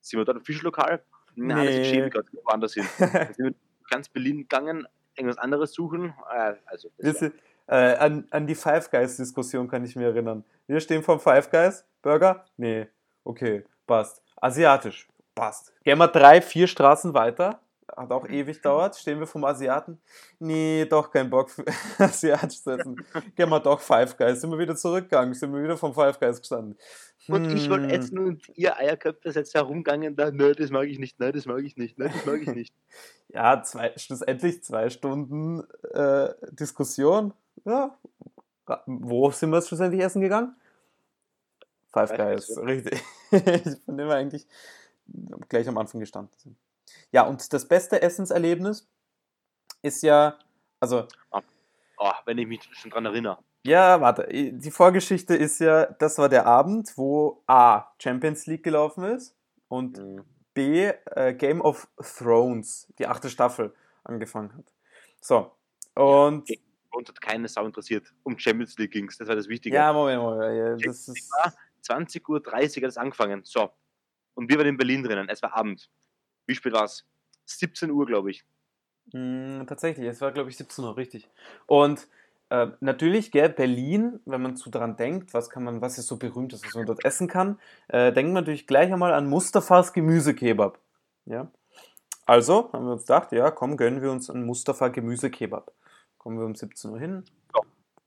Sind 0.00 0.18
wir 0.18 0.24
dort 0.24 0.38
im 0.38 0.44
Fischlokal? 0.44 0.98
Das 1.26 1.37
Nee. 1.37 1.83
ist 1.83 1.88
schäbig, 1.90 2.14
woanders 2.44 2.74
hin. 2.74 2.85
Dann 2.98 3.33
sind 3.35 3.38
wir 3.44 3.54
ganz 3.88 4.09
Berlin 4.09 4.38
gegangen, 4.38 4.87
irgendwas 5.14 5.38
anderes 5.38 5.72
suchen. 5.72 6.12
Äh, 6.33 6.54
also, 6.66 6.90
das 6.96 7.07
Wir 7.07 7.14
sind, 7.14 7.35
äh, 7.68 7.94
an, 7.96 8.26
an 8.31 8.46
die 8.46 8.54
Five 8.54 8.90
Guys 8.90 9.16
Diskussion 9.16 9.68
kann 9.68 9.85
ich 9.85 9.94
mich 9.96 10.04
erinnern. 10.04 10.44
Wir 10.66 10.81
stehen 10.81 11.02
vom 11.02 11.20
Five 11.20 11.50
Guys. 11.50 11.85
Burger? 12.02 12.44
Nee. 12.57 12.87
Okay, 13.24 13.64
passt. 13.87 14.22
Asiatisch? 14.37 15.09
Passt. 15.35 15.72
Gehen 15.85 15.98
wir 15.98 16.09
drei, 16.09 16.40
vier 16.40 16.66
Straßen 16.66 17.14
weiter. 17.14 17.61
Hat 17.96 18.11
auch 18.11 18.28
ewig 18.28 18.61
dauert. 18.62 18.96
Stehen 18.96 19.18
wir 19.18 19.26
vom 19.26 19.44
Asiaten? 19.44 20.00
Nee, 20.38 20.87
doch 20.88 21.11
kein 21.11 21.28
Bock 21.31 21.50
für 21.50 21.64
Asiatisch 21.98 22.62
zu 22.62 22.70
essen. 22.72 22.96
Gehen 23.37 23.48
wir 23.48 23.61
doch 23.61 23.81
Five 23.81 24.16
Guys. 24.16 24.40
Sind 24.40 24.50
wir 24.50 24.59
wieder 24.59 24.76
zurückgegangen. 24.76 25.35
Sind 25.35 25.52
wir 25.52 25.62
wieder 25.62 25.76
vom 25.76 25.92
Five 25.94 26.18
Guys 26.20 26.38
gestanden. 26.40 26.76
Und 27.28 27.52
ich 27.52 27.68
wollte 27.68 27.85
Hm. 27.88 27.90
essen 27.90 28.18
und 28.20 28.48
ihr 28.54 28.76
Eierköpfe 28.78 29.31
seid 29.33 29.52
herumgegangen 29.52 30.16
da, 30.16 30.31
nö, 30.31 30.54
das 30.54 30.70
mag 30.70 30.87
ich 30.87 30.98
nicht, 30.98 31.20
nö, 31.20 31.31
das 31.31 31.44
mag 31.44 31.62
ich 31.62 31.76
nicht, 31.76 31.98
nö, 31.98 32.09
das 32.09 32.24
mag 32.24 32.40
ich 32.40 32.48
nicht. 32.48 32.74
Ja, 33.31 33.62
zwei, 33.62 33.92
schlussendlich 33.96 34.64
zwei 34.64 34.88
Stunden 34.88 35.62
äh, 35.92 36.31
Diskussion. 36.50 37.35
Ja. 37.68 37.96
Ra- 38.66 38.83
Wo 38.87 39.31
sind 39.31 39.50
wir 39.50 39.61
schlussendlich 39.62 40.02
essen 40.02 40.20
gegangen? 40.20 40.57
Five 41.92 42.14
Guys, 42.16 42.57
richtig. 42.59 43.02
Von 43.85 43.96
dem 43.96 44.09
wir 44.09 44.14
eigentlich 44.14 44.46
gleich 45.48 45.66
am 45.68 45.78
Anfang 45.78 46.00
gestanden 46.00 46.33
sind. 46.38 46.57
Ja, 47.12 47.22
und 47.26 47.52
das 47.52 47.66
beste 47.66 48.00
Essenserlebnis 48.02 48.87
ist 49.83 50.02
ja, 50.02 50.38
also, 50.81 51.07
Oh, 52.00 52.12
wenn 52.26 52.38
ich 52.38 52.46
mich 52.46 52.62
schon 52.72 52.90
dran 52.92 53.07
erinnere. 53.07 53.38
ja, 53.64 54.00
warte, 54.00 54.28
die 54.31 54.70
Vorgeschichte 54.70 55.35
ist 55.35 55.59
ja, 55.59 55.87
das 55.87 56.16
war 56.18 56.28
der 56.28 56.46
Abend, 56.46 56.96
wo 56.96 57.42
A, 57.46 57.87
Champions 57.98 58.46
League 58.46 58.62
gelaufen 58.62 59.02
ist 59.04 59.35
und 59.68 59.98
Mhm. 59.98 60.24
B, 60.54 60.87
äh, 60.87 61.35
Game 61.35 61.61
of 61.61 61.88
Thrones, 62.18 62.87
die 62.98 63.07
achte 63.07 63.31
Staffel, 63.31 63.74
angefangen 64.04 64.52
hat. 64.57 64.64
So, 65.20 65.50
und 65.94 66.48
Und 66.99 67.09
hat 67.09 67.21
keine 67.21 67.47
Sau 67.47 67.65
interessiert. 67.65 68.13
Um 68.25 68.37
Champions 68.37 68.77
League 68.77 68.91
ging 68.91 69.07
das 69.07 69.29
war 69.29 69.37
das 69.37 69.49
Wichtige. 69.49 69.77
ja, 69.77 69.93
Moment, 69.93 70.21
Moment, 70.21 70.57
ja, 70.57 70.75
das 70.75 71.07
ist, 71.07 71.31
war 71.31 71.55
20.30 71.87 72.29
Uhr 72.29 72.43
hat 72.43 72.83
es 72.83 72.97
angefangen. 72.97 73.43
So. 73.45 73.71
Und 74.35 74.51
wir 74.51 74.59
waren 74.59 74.67
in 74.67 74.77
Berlin 74.77 75.05
drinnen. 75.05 75.29
Es 75.29 75.41
war 75.41 75.55
Abend. 75.55 75.89
Wie 76.47 76.57
spät 76.57 76.73
war 76.73 76.85
es? 76.85 77.07
17 77.45 77.93
Uhr, 77.93 78.05
glaube 78.05 78.33
ich. 78.33 78.45
mh, 79.13 79.67
tatsächlich, 79.67 80.09
es 80.09 80.21
war, 80.21 80.33
glaube 80.33 80.51
ich, 80.51 80.57
17 80.57 80.85
Uhr, 80.85 80.97
richtig. 80.97 81.29
Und 81.67 82.09
äh, 82.51 82.67
natürlich, 82.81 83.31
gell, 83.31 83.49
Berlin, 83.49 84.19
wenn 84.25 84.43
man 84.43 84.57
so 84.57 84.69
dran 84.69 84.97
denkt, 84.97 85.35
was 85.35 85.51
kann 85.51 85.63
man, 85.63 85.81
was 85.81 85.99
ist 85.99 86.09
so 86.09 86.17
berühmt 86.17 86.53
ist, 86.53 86.67
was 86.67 86.75
man 86.75 86.85
dort 86.85 87.05
essen 87.05 87.29
kann, 87.29 87.61
äh, 87.87 88.13
denkt 88.13 88.33
man 88.33 88.43
natürlich 88.43 88.67
gleich 88.67 88.93
einmal 88.93 89.15
an 89.15 89.29
Mustafas 89.29 89.93
Gemüsekebab. 89.93 90.81
Ja. 91.27 91.49
Also 92.29 92.71
haben 92.75 92.85
wir 92.85 92.93
uns 92.93 93.03
gedacht, 93.03 93.33
ja, 93.33 93.51
komm, 93.51 93.79
gönnen 93.79 94.03
wir 94.03 94.11
uns 94.11 94.29
einen 94.29 94.45
Mustafa 94.45 94.89
Gemüsekebab. 94.89 95.73
Kommen 96.29 96.41
wir 96.41 96.45
um 96.45 96.55
17 96.55 96.91
Uhr 96.91 97.01
hin. 97.01 97.25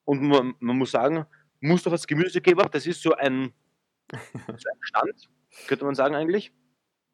Und 0.06 0.22
man, 0.22 0.54
man 0.60 0.78
muss 0.78 0.92
sagen, 0.92 1.26
Mustafas 1.60 2.06
Gemüsegeber, 2.06 2.70
das 2.70 2.86
ist 2.86 3.02
so 3.02 3.16
ein, 3.16 3.52
so 4.12 4.70
ein 4.70 4.78
Stand, 4.82 5.28
könnte 5.66 5.86
man 5.86 5.96
sagen 5.96 6.14
eigentlich. 6.14 6.54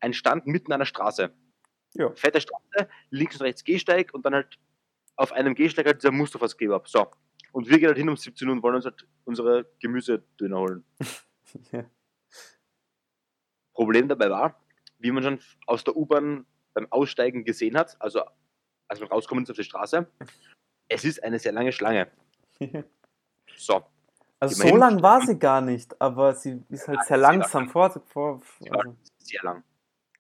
Ein 0.02 0.12
Stand 0.12 0.48
mitten 0.48 0.74
an 0.74 0.80
der 0.80 0.86
Straße. 0.86 1.34
Ja. 1.94 2.14
Fette 2.14 2.42
Straße, 2.42 2.90
links 3.10 3.38
und 3.38 3.44
rechts 3.44 3.64
Gehsteig 3.64 4.14
und 4.14 4.26
dann 4.26 4.34
halt 4.34 4.60
auf 5.16 5.32
einem 5.32 5.56
Gehsteig 5.56 5.86
halt 5.86 6.02
dieser 6.02 6.12
Mustafas 6.12 6.58
Kebab. 6.58 6.90
So. 6.90 7.08
Und 7.54 7.70
wir 7.70 7.80
gehen 7.80 7.88
halt 7.88 7.98
hin 7.98 8.10
um 8.10 8.18
17 8.18 8.46
Uhr 8.46 8.56
und 8.56 8.62
wollen 8.62 8.76
uns 8.76 8.84
halt 8.84 9.08
unsere 9.24 9.66
Gemüsedöner 9.80 10.60
holen. 10.60 10.84
Ja. 11.72 11.90
Problem 13.74 14.10
dabei 14.10 14.30
war, 14.30 14.62
wie 14.98 15.12
man 15.12 15.24
schon 15.24 15.40
aus 15.68 15.86
der 15.86 15.96
U-Bahn 15.96 16.46
beim 16.74 16.92
Aussteigen 16.92 17.46
gesehen 17.46 17.78
hat, 17.78 17.96
also 18.02 18.26
als 18.90 19.00
man 19.00 19.08
rauskommt 19.08 19.50
auf 19.50 19.56
die 19.56 19.64
Straße, 19.64 20.12
es 20.90 21.04
ist 21.06 21.24
eine 21.24 21.40
sehr 21.40 21.52
lange 21.52 21.72
Schlange. 21.72 22.08
So, 23.56 23.84
Also 24.40 24.62
mal 24.64 24.70
so 24.70 24.76
lang 24.76 25.02
war 25.02 25.26
sie 25.26 25.40
gar 25.40 25.62
nicht, 25.62 26.00
aber 26.00 26.36
sie 26.36 26.64
ist 26.70 26.88
halt 26.88 27.00
Ja, 27.00 27.04
sehr 27.06 27.18
langsam 27.18 27.70
vor, 27.70 27.90
vor 28.06 28.42
war 28.60 28.80
also, 28.80 28.96
sehr 29.18 29.42
lang. 29.42 29.64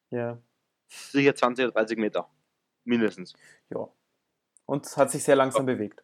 ja, 0.09 0.39
Sicher 0.87 1.35
20 1.35 1.65
oder 1.65 1.73
30 1.73 1.97
Meter. 1.99 2.27
Mindestens. 2.85 3.33
ja. 3.69 3.87
Und 4.65 4.85
hat 4.97 5.11
sich 5.11 5.23
sehr 5.23 5.35
langsam 5.35 5.65
bewegt. 5.65 6.03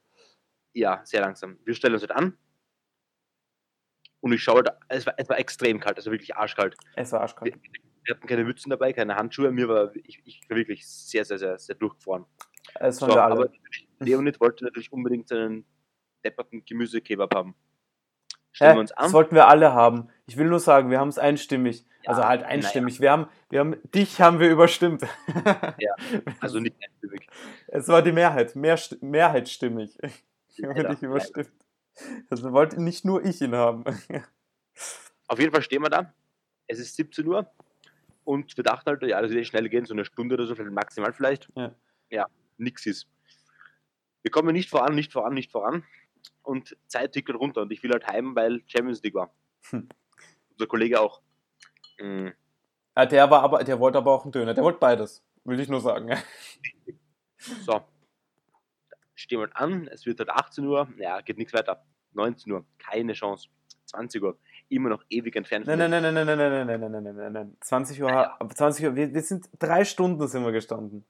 Ja, 0.73 1.01
sehr 1.05 1.21
langsam. 1.21 1.57
Wir 1.65 1.73
stellen 1.73 1.93
uns 1.95 2.03
halt 2.03 2.11
an. 2.11 2.37
Und 4.21 4.31
ich 4.33 4.41
schaue, 4.43 4.63
da, 4.63 4.77
es 4.89 5.05
war, 5.05 5.15
es 5.17 5.27
war 5.27 5.37
extrem 5.39 5.79
kalt, 5.79 5.97
also 5.97 6.11
wirklich 6.11 6.35
arschkalt. 6.35 6.77
Es 6.95 7.11
war 7.11 7.19
Wir, 7.19 7.23
arschkalt. 7.23 7.55
wir 8.03 8.15
hatten 8.15 8.27
keine 8.27 8.43
Mützen 8.43 8.69
dabei, 8.69 8.93
keine 8.93 9.15
Handschuhe. 9.15 9.51
Mir 9.51 9.67
war, 9.67 9.93
ich, 9.95 10.21
ich 10.25 10.41
war 10.49 10.55
wirklich 10.57 10.87
sehr, 10.87 11.25
sehr, 11.25 11.37
sehr, 11.39 11.57
sehr 11.57 11.75
durchgefroren. 11.75 12.25
Es 12.75 13.01
waren 13.01 13.09
So, 13.09 13.15
wir 13.15 13.23
alle. 13.23 13.33
aber 13.33 13.49
Leonid 14.05 14.39
wollte 14.39 14.63
natürlich 14.63 14.91
unbedingt 14.91 15.27
seinen 15.27 15.65
depperten 16.23 16.63
Gemüsekebab 16.65 17.33
haben. 17.35 17.55
Stellen 18.51 18.71
Hä? 18.71 18.75
wir 18.77 18.81
uns 18.81 18.91
an. 18.91 19.05
Das 19.05 19.13
wollten 19.13 19.35
wir 19.35 19.47
alle 19.47 19.73
haben. 19.73 20.09
Ich 20.25 20.37
will 20.37 20.47
nur 20.47 20.59
sagen, 20.59 20.89
wir 20.89 20.99
haben 20.99 21.09
es 21.09 21.17
einstimmig. 21.17 21.85
Ja, 22.03 22.11
also 22.11 22.23
halt 22.23 22.41
naja. 22.41 22.53
einstimmig. 22.53 22.99
Wir 22.99 23.11
haben, 23.11 23.27
wir 23.49 23.59
haben, 23.59 23.75
dich 23.91 24.21
haben 24.21 24.39
wir 24.39 24.49
überstimmt. 24.49 25.03
Also 26.39 26.59
nicht 26.59 26.75
einstimmig. 26.81 27.27
Es 27.67 27.87
war 27.87 28.01
die 28.01 28.11
Mehrheit, 28.11 28.55
mehr, 28.55 28.77
mehrheitsstimmig. 29.01 29.97
Wir 30.55 30.69
haben 30.69 30.75
Leider, 30.75 30.89
dich 30.89 31.01
überstimmt. 31.01 31.51
Also 32.29 32.51
wollte 32.51 32.81
nicht 32.81 33.05
nur 33.05 33.25
ich 33.25 33.41
ihn 33.41 33.55
haben. 33.55 33.83
Auf 35.27 35.39
jeden 35.39 35.51
Fall 35.51 35.63
stehen 35.63 35.81
wir 35.81 35.89
da. 35.89 36.13
Es 36.67 36.79
ist 36.79 36.95
17 36.95 37.25
Uhr. 37.25 37.49
Und 38.23 38.55
wir 38.55 38.63
dachten 38.63 38.87
halt, 38.87 39.01
ja, 39.03 39.21
das 39.21 39.31
wird 39.31 39.41
eh 39.41 39.45
schnell 39.45 39.67
gehen, 39.67 39.85
so 39.85 39.93
eine 39.93 40.05
Stunde 40.05 40.35
oder 40.35 40.45
so, 40.45 40.53
vielleicht 40.55 40.71
maximal 40.71 41.11
vielleicht. 41.11 41.49
Ja. 41.55 41.73
ja 42.09 42.27
nix 42.57 42.85
ist. 42.85 43.07
Wir 44.23 44.31
kommen 44.31 44.53
nicht 44.53 44.69
voran, 44.69 44.95
nicht 44.95 45.11
voran, 45.11 45.33
nicht 45.33 45.51
voran. 45.51 45.83
Und 46.41 46.75
Zeit 46.87 47.11
tickt 47.11 47.29
halt 47.29 47.39
runter. 47.39 47.61
Und 47.61 47.71
ich 47.71 47.83
will 47.83 47.91
halt 47.91 48.07
heim, 48.07 48.35
weil 48.35 48.63
Champions 48.65 49.03
League 49.03 49.15
war. 49.15 49.33
Hm. 49.69 49.87
Unser 50.51 50.67
Kollege 50.67 50.99
auch. 50.99 51.21
Mm, 51.99 52.29
Ah, 52.95 53.05
der 53.05 53.29
war 53.29 53.41
aber, 53.41 53.63
der 53.63 53.79
wollte 53.79 53.97
aber 53.97 54.11
auch 54.11 54.23
einen 54.23 54.31
Döner. 54.31 54.53
Der 54.53 54.63
wollte 54.63 54.79
beides. 54.79 55.23
Will 55.43 55.59
ich 55.59 55.69
nur 55.69 55.81
sagen. 55.81 56.15
So. 57.65 57.81
Stehen 59.15 59.39
wir 59.39 59.47
halt 59.47 59.55
an, 59.57 59.87
es 59.87 60.05
wird 60.05 60.19
halt 60.19 60.29
18 60.29 60.65
Uhr, 60.65 60.87
ja, 60.97 61.19
geht 61.19 61.37
nichts 61.37 61.53
weiter. 61.53 61.83
19 62.13 62.51
Uhr, 62.53 62.65
keine 62.79 63.13
Chance. 63.13 63.49
20 63.87 64.23
Uhr, 64.23 64.37
immer 64.69 64.89
noch 64.89 65.03
ewig 65.09 65.35
entfernt. 65.35 65.67
Nein, 65.67 65.77
nein, 65.77 65.91
nein, 65.91 66.01
nein, 66.01 66.13
nein, 66.25 66.25
nein, 66.25 66.37
nein, 66.37 66.67
nein, 66.67 66.79
nein, 66.79 66.91
nein, 66.91 67.03
nein, 67.03 67.15
nein, 67.15 67.33
nein. 67.33 67.57
20 67.59 68.01
Uhr, 68.01 68.09
Ja, 68.09 68.35
ab 68.39 68.55
20 68.55 68.85
Uhr, 68.85 68.95
wir, 68.95 69.13
wir 69.13 69.21
sind 69.21 69.49
drei 69.59 69.83
Stunden 69.83 70.25
sind 70.27 70.45
wir 70.45 70.51
gestanden. 70.53 71.05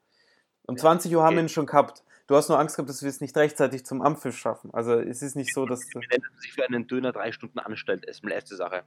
Um 0.63 0.75
20 0.75 1.15
Uhr 1.15 1.23
haben 1.23 1.35
wir 1.35 1.41
okay. 1.41 1.45
ihn 1.45 1.49
schon 1.49 1.65
gehabt. 1.65 2.03
Du 2.27 2.35
hast 2.35 2.47
nur 2.49 2.57
Angst 2.59 2.75
gehabt, 2.77 2.89
dass 2.89 3.01
wir 3.01 3.09
es 3.09 3.19
nicht 3.21 3.35
rechtzeitig 3.35 3.85
zum 3.85 4.01
Ampfiff 4.01 4.37
schaffen. 4.37 4.73
Also 4.73 4.93
es 4.93 5.21
ist 5.21 5.35
nicht 5.35 5.53
so, 5.53 5.65
dass. 5.65 5.81
Wie 5.81 5.99
nennt 6.07 6.23
man 6.23 6.39
sich 6.39 6.53
für 6.53 6.65
einen 6.65 6.87
Döner 6.87 7.11
drei 7.11 7.31
Stunden 7.31 7.59
anstellt, 7.59 8.05
ist 8.05 8.23
meine 8.23 8.35
erste 8.35 8.55
Sache. 8.55 8.83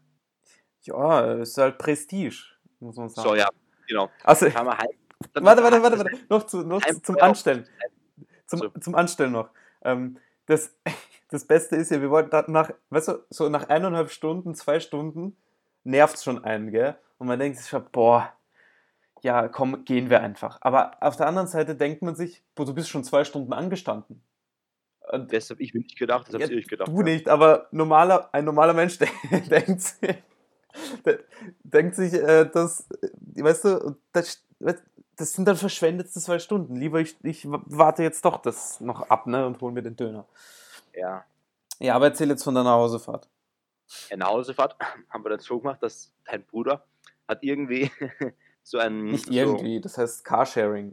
Ja, 0.83 1.35
es 1.35 1.51
ist 1.51 1.59
halt 1.59 1.79
Prestige, 1.79 2.37
muss 2.81 2.97
man 2.97 3.09
sagen. 3.09 3.29
So, 3.29 3.35
ja, 3.35 3.49
genau. 3.87 4.11
Also, 4.25 4.47
wir 4.47 4.55
heim. 4.55 4.89
Dann- 5.33 5.45
warte, 5.45 5.63
warte, 5.63 5.83
warte, 5.83 5.99
warte. 5.99 6.19
Noch, 6.29 6.45
zu, 6.45 6.63
noch 6.63 6.81
zum. 7.03 7.17
Anstellen. 7.19 7.67
Zum, 8.47 8.59
So. 8.61 8.69
zum 8.81 8.95
Anstellen 8.95 9.33
noch. 9.33 9.51
Ähm, 9.83 10.19
das, 10.47 10.75
das 11.31 11.45
Beste 11.47 11.77
ist 11.77 11.91
ja, 11.91 12.01
wir 12.01 12.11
wollten 12.11 12.53
nach, 12.53 12.71
weißt 12.91 13.09
du, 13.09 13.25
so 13.31 13.49
nach 13.49 13.69
eineinhalb 13.69 14.11
Stunden, 14.11 14.55
zwei 14.55 14.81
Stunden 14.81 15.37
nervt 15.85 16.17
es 16.17 16.25
schon 16.25 16.45
einen, 16.45 16.71
gell? 16.71 16.97
Und 17.19 17.27
man 17.27 17.39
denkt 17.39 17.59
sich 17.59 17.69
schon, 17.69 17.85
boah, 17.91 18.33
ja, 19.23 19.49
komm, 19.49 19.85
gehen 19.85 20.11
wir 20.11 20.21
einfach. 20.21 20.59
Aber 20.61 20.97
auf 21.01 21.17
der 21.17 21.27
anderen 21.27 21.49
Seite 21.49 21.75
denkt 21.75 22.03
man 22.03 22.15
sich, 22.15 22.43
boah, 22.55 22.67
du 22.67 22.75
bist 22.75 22.89
schon 22.89 23.05
zwei 23.05 23.25
Stunden 23.25 23.53
angestanden. 23.53 24.23
Und 25.11 25.33
Das 25.33 25.51
habe 25.51 25.63
ich 25.63 25.73
mir 25.73 25.81
nicht 25.81 25.99
gedacht, 25.99 26.33
das 26.33 26.41
Ja, 26.41 26.49
ihr 26.49 26.59
euch 26.59 26.67
gedacht. 26.67 26.89
Du 26.89 27.03
nicht, 27.03 27.29
aber 27.29 27.69
normaler, 27.71 28.29
ein 28.33 28.45
normaler 28.45 28.75
Mensch 28.75 28.99
denkt 29.51 29.81
sich, 29.81 30.17
denkt 31.63 31.95
sich, 31.95 32.13
äh, 32.15 32.51
dass, 32.51 32.89
äh, 32.91 33.43
weißt 33.43 33.65
du, 33.65 33.97
das, 34.13 34.45
das 35.17 35.33
sind 35.33 35.47
dann 35.47 35.57
verschwendete 35.57 36.11
zwei 36.11 36.39
Stunden. 36.39 36.77
Lieber 36.77 37.01
ich, 37.01 37.17
ich 37.23 37.47
warte 37.47 38.03
jetzt 38.03 38.25
doch 38.25 38.39
das 38.39 38.81
noch 38.81 39.09
ab 39.09 39.27
ne, 39.27 39.47
und 39.47 39.61
hol 39.61 39.73
mir 39.73 39.83
den 39.83 39.97
Döner. 39.97 40.27
Ja. 40.95 41.25
Ja, 41.79 41.95
aber 41.95 42.07
erzähl 42.07 42.29
jetzt 42.29 42.43
von 42.45 42.55
deiner 42.55 42.71
Hausefahrt. 42.71 43.29
In 44.11 44.21
der 44.21 44.29
Hausefahrt 44.29 44.77
haben 45.11 45.25
wir 45.25 45.31
dann 45.31 45.39
so 45.39 45.59
gemacht, 45.61 45.83
dass 45.83 46.13
dein 46.25 46.45
Bruder 46.45 46.85
hat 47.29 47.43
irgendwie 47.43 47.91
so 48.67 48.79
ein. 48.79 49.05
Nicht 49.05 49.27
so, 49.27 49.33
irgendwie, 49.33 49.81
das 49.81 49.97
heißt 49.97 50.25
Carsharing. 50.25 50.93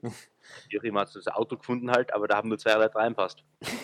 Wie 0.69 0.79
auch 0.79 0.83
immer 0.83 1.01
hat 1.01 1.15
das 1.15 1.27
Auto 1.27 1.57
gefunden 1.57 1.89
halt, 1.89 2.13
aber 2.13 2.27
da 2.27 2.35
haben 2.37 2.49
nur 2.49 2.59
zwei 2.59 2.73
Leute 2.73 2.95
reinpasst. 2.95 3.43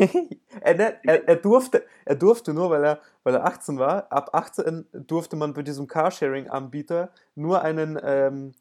er, 0.62 0.76
ne, 0.76 1.00
er, 1.04 1.28
er, 1.28 1.36
durfte, 1.38 1.86
er 2.06 2.16
durfte 2.16 2.54
nur, 2.54 2.70
weil 2.70 2.84
er, 2.84 3.02
weil 3.24 3.34
er 3.34 3.46
18 3.46 3.80
war, 3.80 4.12
ab 4.12 4.30
18 4.34 4.86
durfte 4.94 5.36
man 5.36 5.54
bei 5.54 5.64
diesem 5.64 5.88
Carsharing-Anbieter 5.88 7.12
nur 7.34 7.64
einen, 7.64 8.00
ähm, 8.04 8.54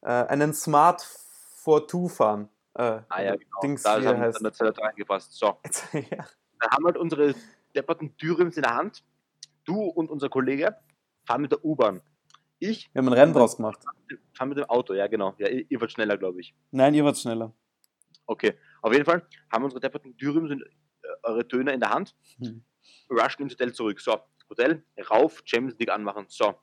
äh, 0.00 0.08
einen 0.08 0.52
Smart 0.54 1.02
4 1.02 2.08
fahren. 2.08 2.48
Äh, 2.74 2.82
ah 3.08 3.22
ja, 3.22 3.36
genau. 3.36 3.60
Dings, 3.62 3.82
da 3.82 4.02
haben 4.02 4.18
heißt. 4.18 4.44
dann 4.44 4.52
Leute 4.58 4.82
reingepasst. 4.82 5.32
So. 5.34 5.58
ja. 5.92 6.26
Da 6.58 6.70
haben 6.70 6.84
halt 6.84 6.96
unsere 6.96 7.34
depperten 7.76 8.16
Dürrens 8.16 8.56
in 8.56 8.62
der 8.62 8.74
Hand. 8.74 9.04
Du 9.64 9.82
und 9.82 10.10
unser 10.10 10.28
Kollege 10.28 10.76
fahren 11.26 11.42
mit 11.42 11.52
der 11.52 11.64
U-Bahn. 11.64 12.00
Ich. 12.58 12.88
Wir 12.92 13.00
haben 13.00 13.08
ein 13.08 13.14
Rennen 13.14 13.32
draus 13.32 13.56
gemacht. 13.56 13.82
Fahren 14.34 14.48
mit 14.48 14.58
dem 14.58 14.64
Auto, 14.64 14.94
ja, 14.94 15.06
genau. 15.06 15.34
Ja, 15.38 15.48
ihr, 15.48 15.70
ihr 15.70 15.80
wart 15.80 15.92
schneller, 15.92 16.16
glaube 16.16 16.40
ich. 16.40 16.54
Nein, 16.70 16.94
ihr 16.94 17.04
wart 17.04 17.18
schneller. 17.18 17.52
Okay, 18.26 18.58
auf 18.82 18.92
jeden 18.92 19.04
Fall 19.04 19.26
haben 19.52 19.64
unsere 19.64 19.80
depperten 19.80 20.16
Dürren 20.16 20.50
und 20.50 20.62
äh, 20.62 20.66
eure 21.24 21.44
Döner 21.44 21.72
in 21.72 21.80
der 21.80 21.90
Hand, 21.90 22.14
hm. 22.38 22.64
rushen 23.10 23.42
ins 23.42 23.52
Hotel 23.52 23.72
zurück. 23.72 24.00
So, 24.00 24.18
Hotel, 24.48 24.84
rauf, 25.10 25.42
Champions 25.44 25.78
League 25.78 25.90
anmachen. 25.90 26.26
So, 26.28 26.54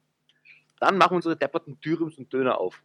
dann 0.80 0.97
machen 0.97 1.15
unsere 1.15 1.38
depperten 1.38 1.80
Dürrums 1.80 2.17
und 2.17 2.32
Döner 2.34 2.60
auf. 2.60 2.84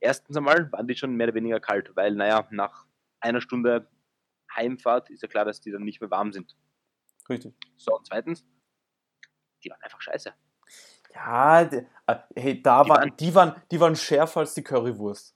Erstens 0.00 0.36
einmal 0.36 0.70
waren 0.72 0.88
die 0.88 0.96
schon 0.96 1.14
mehr 1.14 1.28
oder 1.28 1.34
weniger 1.34 1.60
kalt, 1.60 1.94
weil, 1.94 2.14
naja, 2.14 2.48
nach 2.50 2.86
einer 3.20 3.40
Stunde 3.40 3.88
Heimfahrt 4.54 5.10
ist 5.10 5.22
ja 5.22 5.28
klar, 5.28 5.44
dass 5.44 5.60
die 5.60 5.70
dann 5.70 5.84
nicht 5.84 6.00
mehr 6.00 6.10
warm 6.10 6.32
sind. 6.32 6.56
Richtig. 7.28 7.54
So, 7.76 7.96
und 7.96 8.06
zweitens, 8.06 8.44
die 9.62 9.70
waren 9.70 9.80
einfach 9.82 10.00
scheiße. 10.00 10.34
Ja, 11.14 11.64
die, 11.64 11.86
äh, 12.06 12.16
hey, 12.36 12.62
da 12.62 12.82
die 12.82 12.88
war, 12.90 12.98
waren, 12.98 13.16
die, 13.18 13.34
waren, 13.34 13.54
die 13.70 13.80
waren 13.80 13.96
schärfer 13.96 14.40
als 14.40 14.54
die 14.54 14.62
Currywurst. 14.62 15.34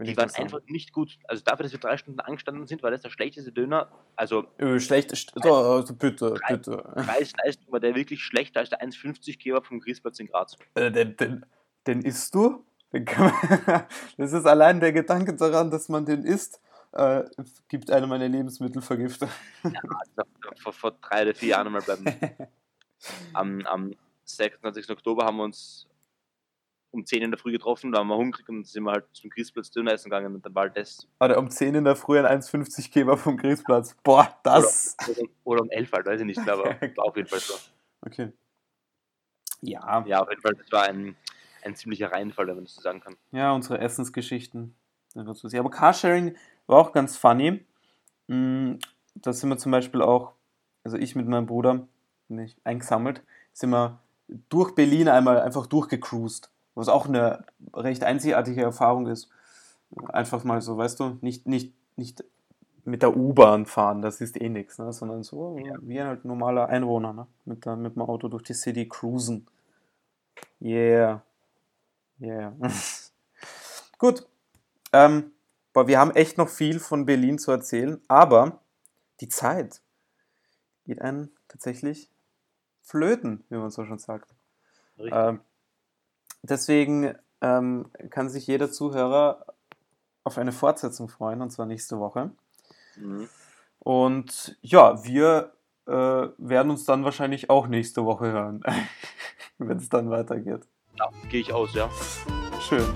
Die 0.00 0.16
waren 0.16 0.30
einfach 0.36 0.60
nicht 0.68 0.92
gut. 0.92 1.18
Also 1.24 1.42
dafür, 1.42 1.64
dass 1.64 1.72
wir 1.72 1.80
drei 1.80 1.96
Stunden 1.96 2.20
angestanden 2.20 2.68
sind, 2.68 2.84
war 2.84 2.92
das 2.92 3.00
der 3.00 3.10
schlechteste 3.10 3.50
Döner. 3.50 3.90
Also. 4.14 4.44
Äh, 4.58 4.78
schlecht, 4.78 5.10
so, 5.42 5.54
also 5.54 5.92
bitte, 5.94 6.34
Preis, 6.34 6.58
bitte. 6.58 6.76
Preis-Leistung 6.94 7.72
war 7.72 7.80
der 7.80 7.96
wirklich 7.96 8.22
schlechter 8.22 8.60
als 8.60 8.70
der 8.70 8.80
1,50 8.80 9.38
Geber 9.38 9.60
vom 9.60 9.80
Griesplatz 9.80 10.20
in 10.20 10.28
Graz. 10.28 10.56
Äh, 10.74 10.92
den, 10.92 11.16
den, 11.16 11.46
den 11.88 12.02
isst 12.02 12.32
du? 12.34 12.64
Den 12.92 13.06
man, 13.18 13.32
das 14.16 14.32
ist 14.32 14.46
allein 14.46 14.78
der 14.78 14.92
Gedanke 14.92 15.34
daran, 15.34 15.72
dass 15.72 15.88
man 15.88 16.06
den 16.06 16.22
isst, 16.22 16.60
äh, 16.92 17.24
gibt 17.66 17.90
einem 17.90 18.12
eine 18.12 18.28
Lebensmittelvergiftung. 18.28 19.28
Ja, 19.64 19.80
also 20.16 20.30
vor, 20.62 20.72
vor, 20.72 20.92
drei 20.92 21.22
oder 21.22 21.34
vier 21.34 21.48
Jahren 21.50 21.72
mal 21.72 21.82
bleiben. 21.82 22.04
am, 23.32 23.66
am 23.66 23.94
26. 24.36 24.90
Oktober 24.90 25.24
haben 25.24 25.36
wir 25.36 25.44
uns 25.44 25.88
um 26.90 27.04
10 27.04 27.22
in 27.22 27.30
der 27.30 27.38
Früh 27.38 27.52
getroffen, 27.52 27.92
da 27.92 27.98
haben 27.98 28.08
wir 28.08 28.16
hungrig 28.16 28.48
und 28.48 28.66
sind 28.66 28.84
wir 28.84 28.92
halt 28.92 29.04
zum 29.12 29.30
Christplatz 29.30 29.70
Döner 29.70 29.92
essen 29.92 30.10
gegangen 30.10 30.34
und 30.34 30.44
dann 30.44 30.54
war 30.54 30.62
halt 30.62 30.76
das. 30.76 31.06
Warte, 31.18 31.38
um 31.38 31.50
10 31.50 31.74
in 31.74 31.84
der 31.84 31.96
Früh 31.96 32.18
ein 32.18 32.24
1,50 32.24 32.90
Geber 32.90 33.16
vom 33.16 33.36
Christplatz. 33.36 33.94
Boah, 34.02 34.38
das. 34.42 34.96
Oder, 35.06 35.18
oder, 35.18 35.30
oder, 35.44 35.62
um 35.62 35.70
11 35.70 35.92
halt, 35.92 36.06
weiß 36.06 36.20
ich 36.20 36.26
nicht, 36.26 36.48
aber 36.48 36.64
war 36.96 37.04
auf 37.04 37.16
jeden 37.16 37.28
Fall 37.28 37.40
so. 37.40 37.54
Okay. 38.00 38.32
Ja. 39.60 40.04
Ja, 40.06 40.20
auf 40.20 40.30
jeden 40.30 40.40
Fall, 40.40 40.54
das 40.54 40.70
war 40.72 40.84
ein, 40.84 41.16
ein 41.62 41.74
ziemlicher 41.74 42.12
Reinfall, 42.12 42.46
wenn 42.46 42.54
man 42.56 42.64
das 42.64 42.74
so 42.74 42.80
sagen 42.80 43.00
kann. 43.00 43.16
Ja, 43.32 43.52
unsere 43.52 43.78
Essensgeschichten. 43.78 44.74
Aber 45.14 45.70
Carsharing 45.70 46.36
war 46.66 46.78
auch 46.78 46.92
ganz 46.92 47.16
funny. 47.16 47.64
Mm, 48.28 48.74
da 49.14 49.32
sind 49.32 49.48
wir 49.48 49.58
zum 49.58 49.72
Beispiel 49.72 50.00
auch, 50.00 50.34
also 50.84 50.96
ich 50.96 51.16
mit 51.16 51.26
meinem 51.26 51.46
Bruder, 51.46 51.88
nicht 52.28 52.58
eingesammelt, 52.64 53.22
sind 53.52 53.70
wir 53.70 54.00
durch 54.48 54.74
Berlin 54.74 55.08
einmal 55.08 55.40
einfach 55.40 55.66
durchgecruised 55.66 56.50
was 56.78 56.88
auch 56.88 57.06
eine 57.06 57.44
recht 57.74 58.04
einzigartige 58.04 58.62
Erfahrung 58.62 59.08
ist. 59.08 59.28
Einfach 60.10 60.44
mal 60.44 60.62
so, 60.62 60.78
weißt 60.78 61.00
du, 61.00 61.18
nicht, 61.22 61.46
nicht, 61.46 61.74
nicht 61.96 62.22
mit 62.84 63.02
der 63.02 63.16
U-Bahn 63.16 63.66
fahren, 63.66 64.00
das 64.00 64.20
ist 64.20 64.40
eh 64.40 64.48
nichts, 64.48 64.78
ne? 64.78 64.92
sondern 64.92 65.24
so 65.24 65.58
ja. 65.58 65.74
wie 65.80 66.00
halt 66.00 66.24
normaler 66.24 66.68
Einwohner, 66.68 67.12
ne? 67.12 67.26
mit, 67.44 67.66
der, 67.66 67.74
mit 67.74 67.96
dem 67.96 68.02
Auto 68.02 68.28
durch 68.28 68.44
die 68.44 68.54
City 68.54 68.88
cruisen. 68.88 69.48
Yeah. 70.62 71.22
Yeah. 72.20 72.54
Gut. 73.98 74.26
Ähm, 74.92 75.32
boah, 75.72 75.88
wir 75.88 75.98
haben 75.98 76.12
echt 76.12 76.38
noch 76.38 76.48
viel 76.48 76.78
von 76.78 77.06
Berlin 77.06 77.38
zu 77.38 77.50
erzählen, 77.50 78.00
aber 78.06 78.60
die 79.20 79.28
Zeit 79.28 79.80
geht 80.86 81.02
einem 81.02 81.30
tatsächlich 81.48 82.08
flöten, 82.88 83.44
wie 83.50 83.56
man 83.56 83.70
so 83.70 83.84
schon 83.84 83.98
sagt. 83.98 84.34
Ähm, 84.96 85.40
deswegen 86.42 87.14
ähm, 87.40 87.90
kann 88.10 88.30
sich 88.30 88.46
jeder 88.46 88.70
Zuhörer 88.70 89.44
auf 90.24 90.38
eine 90.38 90.52
Fortsetzung 90.52 91.08
freuen, 91.08 91.42
und 91.42 91.50
zwar 91.50 91.66
nächste 91.66 91.98
Woche. 91.98 92.30
Mhm. 92.96 93.28
Und 93.78 94.58
ja, 94.60 95.04
wir 95.04 95.52
äh, 95.86 95.92
werden 95.92 96.70
uns 96.70 96.84
dann 96.84 97.04
wahrscheinlich 97.04 97.50
auch 97.50 97.68
nächste 97.68 98.04
Woche 98.04 98.32
hören, 98.32 98.62
wenn 99.58 99.76
es 99.76 99.88
dann 99.88 100.10
weitergeht. 100.10 100.66
Ja, 100.98 101.10
gehe 101.28 101.40
ich 101.40 101.52
aus, 101.52 101.74
ja. 101.74 101.88
Schön. 102.60 102.86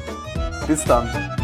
Bis 0.67 0.85
dann. 0.85 1.05
Bis 1.07 1.13
dann. 1.13 1.42